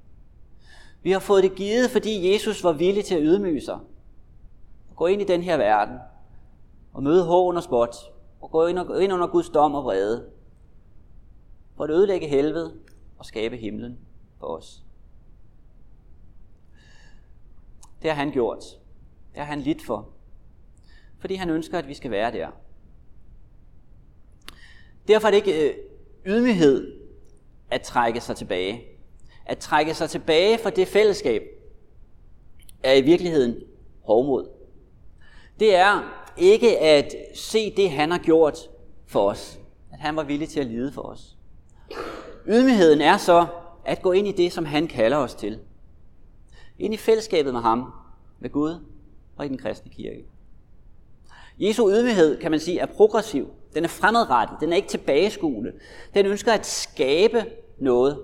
Vi 1.03 1.11
har 1.11 1.19
fået 1.19 1.43
det 1.43 1.55
givet, 1.55 1.89
fordi 1.89 2.33
Jesus 2.33 2.63
var 2.63 2.71
villig 2.71 3.05
til 3.05 3.15
at 3.15 3.21
ydmyge 3.23 3.61
sig. 3.61 3.79
Og 4.89 4.95
gå 4.95 5.05
ind 5.05 5.21
i 5.21 5.25
den 5.25 5.41
her 5.41 5.57
verden 5.57 5.97
og 6.93 7.03
møde 7.03 7.23
hån 7.23 7.57
og 7.57 7.63
spot 7.63 7.95
og 8.45 8.87
gå 8.87 8.97
ind 8.97 9.13
under 9.13 9.27
Guds 9.27 9.49
dom 9.49 9.75
og 9.75 9.83
vrede, 9.83 10.29
for 11.77 11.83
at 11.83 11.89
ødelægge 11.89 12.27
helvede 12.27 12.79
og 13.17 13.25
skabe 13.25 13.57
himlen 13.57 13.99
for 14.39 14.47
os. 14.47 14.83
Det 18.01 18.09
har 18.09 18.15
han 18.15 18.31
gjort. 18.31 18.63
Det 19.31 19.37
har 19.39 19.45
han 19.45 19.61
lidt 19.61 19.85
for. 19.85 20.09
Fordi 21.19 21.35
han 21.35 21.49
ønsker, 21.49 21.77
at 21.77 21.87
vi 21.87 21.93
skal 21.93 22.11
være 22.11 22.31
der. 22.31 22.47
Derfor 25.07 25.27
er 25.27 25.31
det 25.31 25.37
ikke 25.37 25.69
øh, 25.69 25.75
ydmyghed 26.25 27.01
at 27.71 27.81
trække 27.81 28.21
sig 28.21 28.35
tilbage. 28.35 28.83
At 29.45 29.57
trække 29.57 29.93
sig 29.93 30.09
tilbage 30.09 30.57
fra 30.57 30.69
det 30.69 30.87
fællesskab 30.87 31.41
er 32.83 32.93
i 32.93 33.01
virkeligheden 33.01 33.63
hovmod. 34.03 34.49
Det 35.59 35.75
er 35.75 36.24
ikke 36.37 36.79
at 36.79 37.15
se 37.33 37.73
det, 37.77 37.91
han 37.91 38.11
har 38.11 38.17
gjort 38.17 38.57
for 39.07 39.29
os. 39.29 39.59
At 39.91 39.99
han 39.99 40.15
var 40.15 40.23
villig 40.23 40.49
til 40.49 40.59
at 40.59 40.65
lide 40.65 40.91
for 40.91 41.01
os. 41.01 41.37
Ydmygheden 42.47 43.01
er 43.01 43.17
så 43.17 43.47
at 43.85 44.01
gå 44.01 44.11
ind 44.11 44.27
i 44.27 44.31
det, 44.31 44.53
som 44.53 44.65
han 44.65 44.87
kalder 44.87 45.17
os 45.17 45.35
til. 45.35 45.59
Ind 46.79 46.93
i 46.93 46.97
fællesskabet 46.97 47.53
med 47.53 47.61
ham, 47.61 47.91
med 48.39 48.49
Gud 48.49 48.79
og 49.35 49.45
i 49.45 49.49
den 49.49 49.57
kristne 49.57 49.91
kirke. 49.91 50.25
Jesu 51.59 51.89
ydmyghed, 51.89 52.41
kan 52.41 52.51
man 52.51 52.59
sige, 52.59 52.79
er 52.79 52.85
progressiv. 52.85 53.49
Den 53.73 53.83
er 53.83 53.87
fremadrettet. 53.87 54.57
Den 54.59 54.71
er 54.71 54.75
ikke 54.75 54.87
tilbageskuende. 54.87 55.71
Den 56.13 56.25
ønsker 56.25 56.53
at 56.53 56.65
skabe 56.65 57.45
noget. 57.77 58.21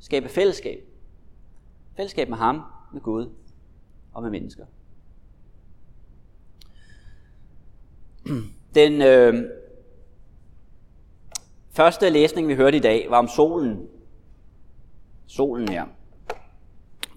Skabe 0.00 0.28
fællesskab. 0.28 0.84
Fællesskab 1.96 2.28
med 2.28 2.36
ham, 2.36 2.62
med 2.92 3.00
Gud 3.00 3.30
og 4.14 4.22
med 4.22 4.30
mennesker. 4.30 4.64
Den 8.74 9.02
øh, 9.02 9.34
første 11.70 12.10
læsning, 12.10 12.48
vi 12.48 12.54
hørte 12.54 12.76
i 12.76 12.80
dag, 12.80 13.06
var 13.10 13.18
om 13.18 13.28
solen. 13.28 13.86
Solen 15.26 15.72
ja. 15.72 15.84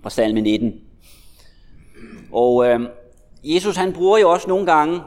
Fra 0.03 0.09
salme 0.09 0.41
19. 0.41 0.81
Og 2.31 2.65
øh, 2.65 2.79
Jesus 3.43 3.75
han 3.75 3.93
bruger 3.93 4.17
jo 4.17 4.31
også 4.31 4.47
nogle 4.47 4.65
gange 4.65 5.01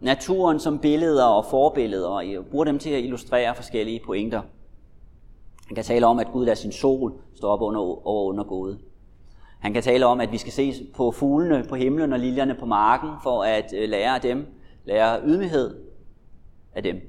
naturen 0.00 0.60
som 0.60 0.78
billeder 0.78 1.24
og 1.24 1.44
forbilleder, 1.50 2.08
og 2.08 2.24
bruger 2.50 2.64
dem 2.64 2.78
til 2.78 2.90
at 2.90 3.04
illustrere 3.04 3.54
forskellige 3.54 4.00
pointer. 4.06 4.42
Han 5.66 5.74
kan 5.74 5.84
tale 5.84 6.06
om, 6.06 6.18
at 6.18 6.32
Gud 6.32 6.44
lader 6.44 6.56
sin 6.56 6.72
sol 6.72 7.12
stå 7.34 7.48
op 7.48 7.62
under, 7.62 7.80
over 7.80 8.24
undergået. 8.24 8.78
Han 9.58 9.72
kan 9.72 9.82
tale 9.82 10.06
om, 10.06 10.20
at 10.20 10.32
vi 10.32 10.38
skal 10.38 10.52
se 10.52 10.72
på 10.94 11.10
fuglene 11.10 11.64
på 11.68 11.74
himlen 11.74 12.12
og 12.12 12.18
liljerne 12.18 12.54
på 12.54 12.66
marken, 12.66 13.10
for 13.22 13.42
at 13.42 13.74
øh, 13.76 13.88
lære 13.88 14.14
af 14.14 14.20
dem, 14.20 14.46
lære 14.86 15.20
ydmyghed 15.26 15.74
af 16.74 16.82
dem. 16.82 17.00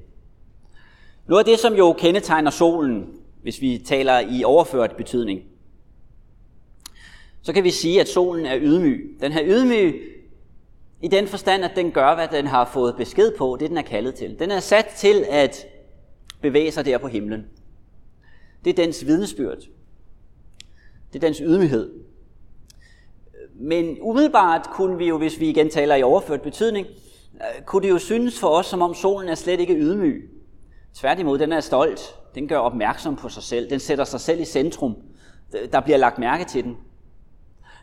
Noget 1.26 1.38
af 1.38 1.44
det, 1.44 1.58
som 1.58 1.74
jo 1.74 1.92
kendetegner 1.92 2.50
solen, 2.50 3.06
hvis 3.42 3.60
vi 3.60 3.82
taler 3.86 4.18
i 4.18 4.44
overført 4.44 4.96
betydning, 4.96 5.42
så 7.42 7.52
kan 7.52 7.64
vi 7.64 7.70
sige, 7.70 8.00
at 8.00 8.08
solen 8.08 8.46
er 8.46 8.58
ydmyg. 8.60 9.16
Den 9.20 9.32
er 9.32 9.42
ydmyg 9.44 9.94
i 11.02 11.08
den 11.08 11.26
forstand, 11.26 11.64
at 11.64 11.70
den 11.76 11.92
gør, 11.92 12.14
hvad 12.14 12.28
den 12.28 12.46
har 12.46 12.70
fået 12.72 12.96
besked 12.96 13.32
på, 13.38 13.56
det 13.60 13.70
den 13.70 13.78
er 13.78 13.82
kaldet 13.82 14.14
til. 14.14 14.38
Den 14.38 14.50
er 14.50 14.60
sat 14.60 14.86
til 14.96 15.24
at 15.28 15.66
bevæge 16.40 16.72
sig 16.72 16.84
der 16.84 16.98
på 16.98 17.08
himlen. 17.08 17.46
Det 18.64 18.70
er 18.70 18.84
dens 18.84 19.06
vidnesbyrd. 19.06 19.58
Det 21.12 21.22
er 21.22 21.26
dens 21.26 21.38
ydmyghed. 21.38 21.92
Men 23.54 23.98
umiddelbart 24.00 24.68
kunne 24.72 24.98
vi 24.98 25.08
jo, 25.08 25.18
hvis 25.18 25.40
vi 25.40 25.48
igen 25.48 25.70
taler 25.70 25.94
i 25.94 26.02
overført 26.02 26.42
betydning, 26.42 26.86
Øh, 27.40 27.62
kunne 27.64 27.82
det 27.82 27.90
jo 27.90 27.98
synes 27.98 28.40
for 28.40 28.48
os, 28.48 28.66
som 28.66 28.82
om 28.82 28.94
solen 28.94 29.28
er 29.28 29.34
slet 29.34 29.60
ikke 29.60 29.74
ydmyg. 29.74 30.30
Tværtimod, 30.94 31.38
den 31.38 31.52
er 31.52 31.60
stolt. 31.60 32.14
Den 32.34 32.48
gør 32.48 32.58
opmærksom 32.58 33.16
på 33.16 33.28
sig 33.28 33.42
selv. 33.42 33.70
Den 33.70 33.80
sætter 33.80 34.04
sig 34.04 34.20
selv 34.20 34.40
i 34.40 34.44
centrum. 34.44 34.96
Øh, 35.54 35.72
der 35.72 35.80
bliver 35.80 35.96
lagt 35.96 36.18
mærke 36.18 36.44
til 36.44 36.64
den. 36.64 36.76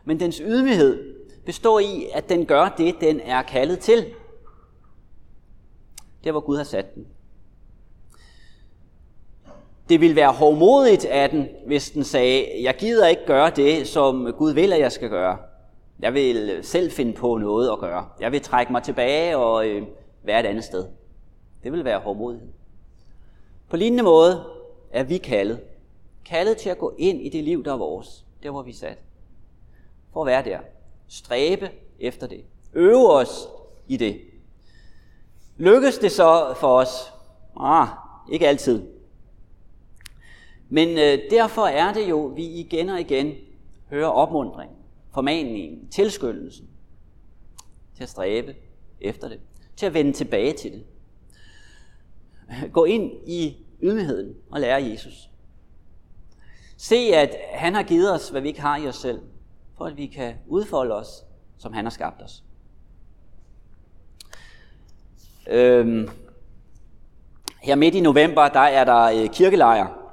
Men 0.05 0.19
dens 0.19 0.37
ydmyghed 0.37 1.15
består 1.45 1.79
i, 1.79 2.07
at 2.13 2.29
den 2.29 2.45
gør 2.45 2.75
det, 2.77 2.95
den 3.01 3.19
er 3.19 3.41
kaldet 3.41 3.79
til. 3.79 4.05
Der, 6.23 6.31
hvor 6.31 6.41
Gud 6.41 6.57
har 6.57 6.63
sat 6.63 6.95
den. 6.95 7.05
Det 9.89 10.01
ville 10.01 10.15
være 10.15 10.31
hårdmodigt 10.31 11.05
af 11.05 11.29
den, 11.29 11.47
hvis 11.67 11.91
den 11.91 12.03
sagde, 12.03 12.63
jeg 12.63 12.75
gider 12.77 13.07
ikke 13.07 13.25
gøre 13.25 13.49
det, 13.49 13.87
som 13.87 14.33
Gud 14.37 14.53
vil, 14.53 14.73
at 14.73 14.79
jeg 14.79 14.91
skal 14.91 15.09
gøre. 15.09 15.37
Jeg 15.99 16.13
vil 16.13 16.59
selv 16.61 16.91
finde 16.91 17.13
på 17.13 17.37
noget 17.37 17.71
at 17.71 17.79
gøre. 17.79 18.09
Jeg 18.19 18.31
vil 18.31 18.41
trække 18.41 18.71
mig 18.71 18.83
tilbage 18.83 19.37
og 19.37 19.67
øh, 19.67 19.87
være 20.23 20.39
et 20.39 20.45
andet 20.45 20.63
sted. 20.63 20.87
Det 21.63 21.71
vil 21.71 21.85
være 21.85 21.99
hårdmodighed. 21.99 22.47
På 23.69 23.77
lignende 23.77 24.03
måde 24.03 24.43
er 24.91 25.03
vi 25.03 25.17
kaldet. 25.17 25.59
Kaldet 26.25 26.57
til 26.57 26.69
at 26.69 26.77
gå 26.77 26.95
ind 26.97 27.21
i 27.21 27.29
det 27.29 27.43
liv, 27.43 27.63
der 27.63 27.73
er 27.73 27.77
vores. 27.77 28.25
Der, 28.43 28.51
hvor 28.51 28.61
vi 28.61 28.71
er 28.71 28.75
sat. 28.75 28.97
For 30.13 30.21
at 30.21 30.27
være 30.27 30.43
der. 30.43 30.59
Stræbe 31.07 31.69
efter 31.99 32.27
det. 32.27 32.43
Øve 32.73 33.11
os 33.11 33.47
i 33.87 33.97
det. 33.97 34.21
Lykkes 35.57 35.97
det 35.97 36.11
så 36.11 36.53
for 36.59 36.67
os? 36.67 37.13
Ah, 37.59 37.87
ikke 38.31 38.47
altid. 38.47 38.83
Men 40.69 40.89
øh, 40.89 41.19
derfor 41.31 41.65
er 41.65 41.93
det 41.93 42.09
jo, 42.09 42.19
vi 42.19 42.43
igen 42.45 42.89
og 42.89 42.99
igen 42.99 43.33
hører 43.89 44.07
opmundringen 44.07 44.77
formaningen, 45.15 45.87
tilskyndelsen 45.89 46.67
til 47.95 48.03
at 48.03 48.09
stræbe 48.09 48.55
efter 49.01 49.29
det, 49.29 49.39
til 49.75 49.85
at 49.85 49.93
vende 49.93 50.13
tilbage 50.13 50.53
til 50.53 50.71
det. 50.71 50.83
Gå 52.73 52.85
ind 52.85 53.11
i 53.27 53.57
ydmygheden 53.81 54.35
og 54.51 54.59
lære 54.59 54.83
Jesus. 54.83 55.29
Se, 56.77 56.95
at 56.95 57.35
han 57.51 57.75
har 57.75 57.83
givet 57.83 58.13
os, 58.13 58.29
hvad 58.29 58.41
vi 58.41 58.47
ikke 58.47 58.61
har 58.61 58.77
i 58.77 58.87
os 58.87 58.95
selv, 58.95 59.21
for 59.77 59.85
at 59.85 59.97
vi 59.97 60.05
kan 60.05 60.35
udfolde 60.47 60.95
os, 60.95 61.25
som 61.57 61.73
han 61.73 61.85
har 61.85 61.89
skabt 61.89 62.21
os. 62.21 62.43
Øhm, 65.47 66.09
her 67.61 67.75
midt 67.75 67.95
i 67.95 67.99
november, 67.99 68.47
der 68.47 68.59
er 68.59 68.83
der 68.83 69.03
øh, 69.03 69.29
kirkelejr. 69.29 70.04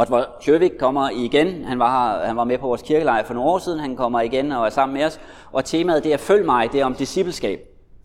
Otvar 0.00 0.36
Sjøvik 0.40 0.72
kommer 0.78 1.10
igen. 1.10 1.64
Han 1.64 1.78
var, 1.78 2.24
han 2.24 2.36
var 2.36 2.44
med 2.44 2.58
på 2.58 2.66
vores 2.66 2.82
kirkelejr 2.82 3.24
for 3.24 3.34
nogle 3.34 3.50
år 3.50 3.58
siden. 3.58 3.80
Han 3.80 3.96
kommer 3.96 4.20
igen 4.20 4.52
og 4.52 4.66
er 4.66 4.70
sammen 4.70 4.94
med 4.94 5.04
os. 5.04 5.20
Og 5.52 5.64
temaet 5.64 6.04
det 6.04 6.12
er 6.12 6.16
Følg 6.16 6.44
mig, 6.46 6.72
det 6.72 6.80
er 6.80 6.84
om 6.84 6.94
discipleskab. 6.94 7.60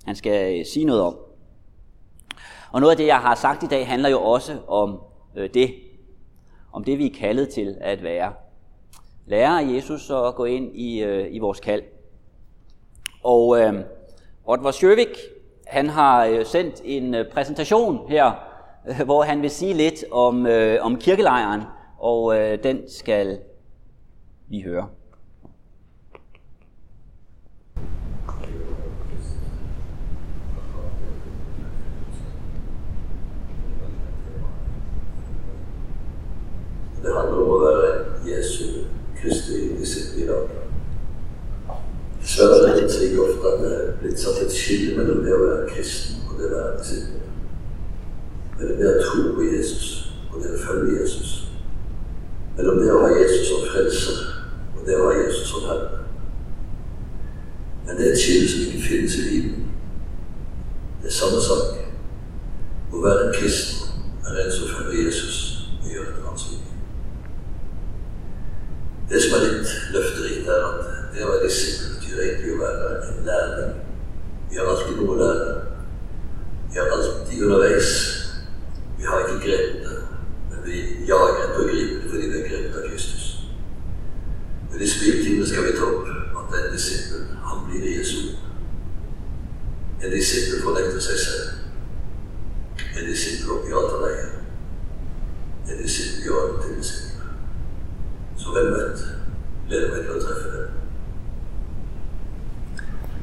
Han 0.05 0.15
skal 0.15 0.59
øh, 0.59 0.65
sige 0.65 0.85
noget 0.85 1.01
om. 1.01 1.17
Og 2.71 2.81
noget 2.81 2.91
af 2.91 2.97
det, 2.97 3.07
jeg 3.07 3.19
har 3.19 3.35
sagt 3.35 3.63
i 3.63 3.67
dag, 3.67 3.87
handler 3.87 4.09
jo 4.09 4.21
også 4.21 4.57
om 4.67 4.99
øh, 5.35 5.49
det. 5.53 5.73
Om 6.73 6.83
det, 6.83 6.97
vi 6.97 7.05
er 7.05 7.19
kaldet 7.19 7.49
til 7.49 7.77
at 7.81 8.03
være 8.03 8.33
lære 9.25 9.53
Jesus 9.53 10.09
og 10.09 10.35
gå 10.35 10.45
ind 10.45 10.75
i, 10.75 11.03
øh, 11.03 11.35
i 11.35 11.39
vores 11.39 11.59
kald. 11.59 11.83
Og 13.23 13.59
øh, 13.59 13.73
Otvar 14.45 14.71
Sjøvik, 14.71 15.17
han 15.67 15.89
har 15.89 16.25
øh, 16.25 16.45
sendt 16.45 16.81
en 16.85 17.15
øh, 17.15 17.31
præsentation 17.31 18.09
her, 18.09 18.31
øh, 18.89 19.01
hvor 19.05 19.23
han 19.23 19.41
vil 19.41 19.49
sige 19.49 19.73
lidt 19.73 20.05
om, 20.11 20.45
øh, 20.45 20.85
om 20.85 20.97
kirkelejren, 20.97 21.61
og 22.03 22.37
øh, 22.37 22.63
den 22.63 22.89
skal 22.89 23.37
vi 24.47 24.61
høre. 24.61 24.87
Det 37.03 37.13
handler 37.15 37.37
om 37.37 37.53
at 37.53 37.61
være 37.61 38.37
Jesu 38.37 38.63
Kristi 39.21 39.77
disippel 39.79 40.23
i 40.23 40.27
dag. 40.27 40.49
Dessverre 42.21 42.69
er 42.69 42.73
det 42.73 42.83
ikke 42.83 42.93
slik 42.93 43.19
ofte 43.19 43.47
at 43.53 43.61
det 43.63 43.71
er 43.77 43.97
blitt 44.01 44.19
satt 44.19 44.43
et 44.45 44.51
skille 44.51 44.97
mellom 44.97 45.23
det 45.23 45.33
å 45.35 45.39
være 45.45 45.69
kristen 45.71 46.19
og 46.27 46.35
det 46.39 46.51
å 46.51 46.55
være 46.57 46.75
disippel. 46.81 47.23
Mellom 48.59 48.77
det 48.83 48.91
å 48.91 49.07
tro 49.07 49.25
på 49.39 49.47
Jesus 49.53 49.87
og 50.33 50.43
det 50.43 50.51
å 50.51 50.61
følge 50.67 50.99
Jesus. 50.99 51.42
Mellom 52.57 52.79
det 52.79 52.91
å 52.93 53.01
ha 53.01 53.11
Jesus 53.15 53.47
som 53.49 53.63
frelser 53.71 54.19
og 54.77 54.83
det 54.87 54.97
å 54.97 55.07
ha 55.07 55.13
Jesus 55.17 55.47
som 55.49 55.67
Herre. 55.69 56.03
Men 57.85 57.97
det 57.97 58.07
er 58.07 58.13
et 58.13 58.21
skille 58.21 58.49
som 58.49 58.67
ikke 58.67 58.83
findes 58.87 59.15
i 59.19 59.29
Bibelen. 59.29 59.71
Det 61.01 61.09
er 61.09 61.15
samme 61.17 61.41
sak. 61.43 61.79
Å 62.93 63.01
være 63.01 63.27
en 63.27 63.33
kristen 63.35 64.05
er 64.23 64.37
en 64.43 64.53
som 64.53 64.69
følger 64.69 65.05
Jesus 65.05 65.39
og 65.81 65.89
gjør 65.91 66.11
et 66.11 66.21
annet 66.21 66.45
liv. 66.51 66.69
Det 69.09 69.23
som 69.23 69.35
er 69.37 69.47
litt 69.47 69.73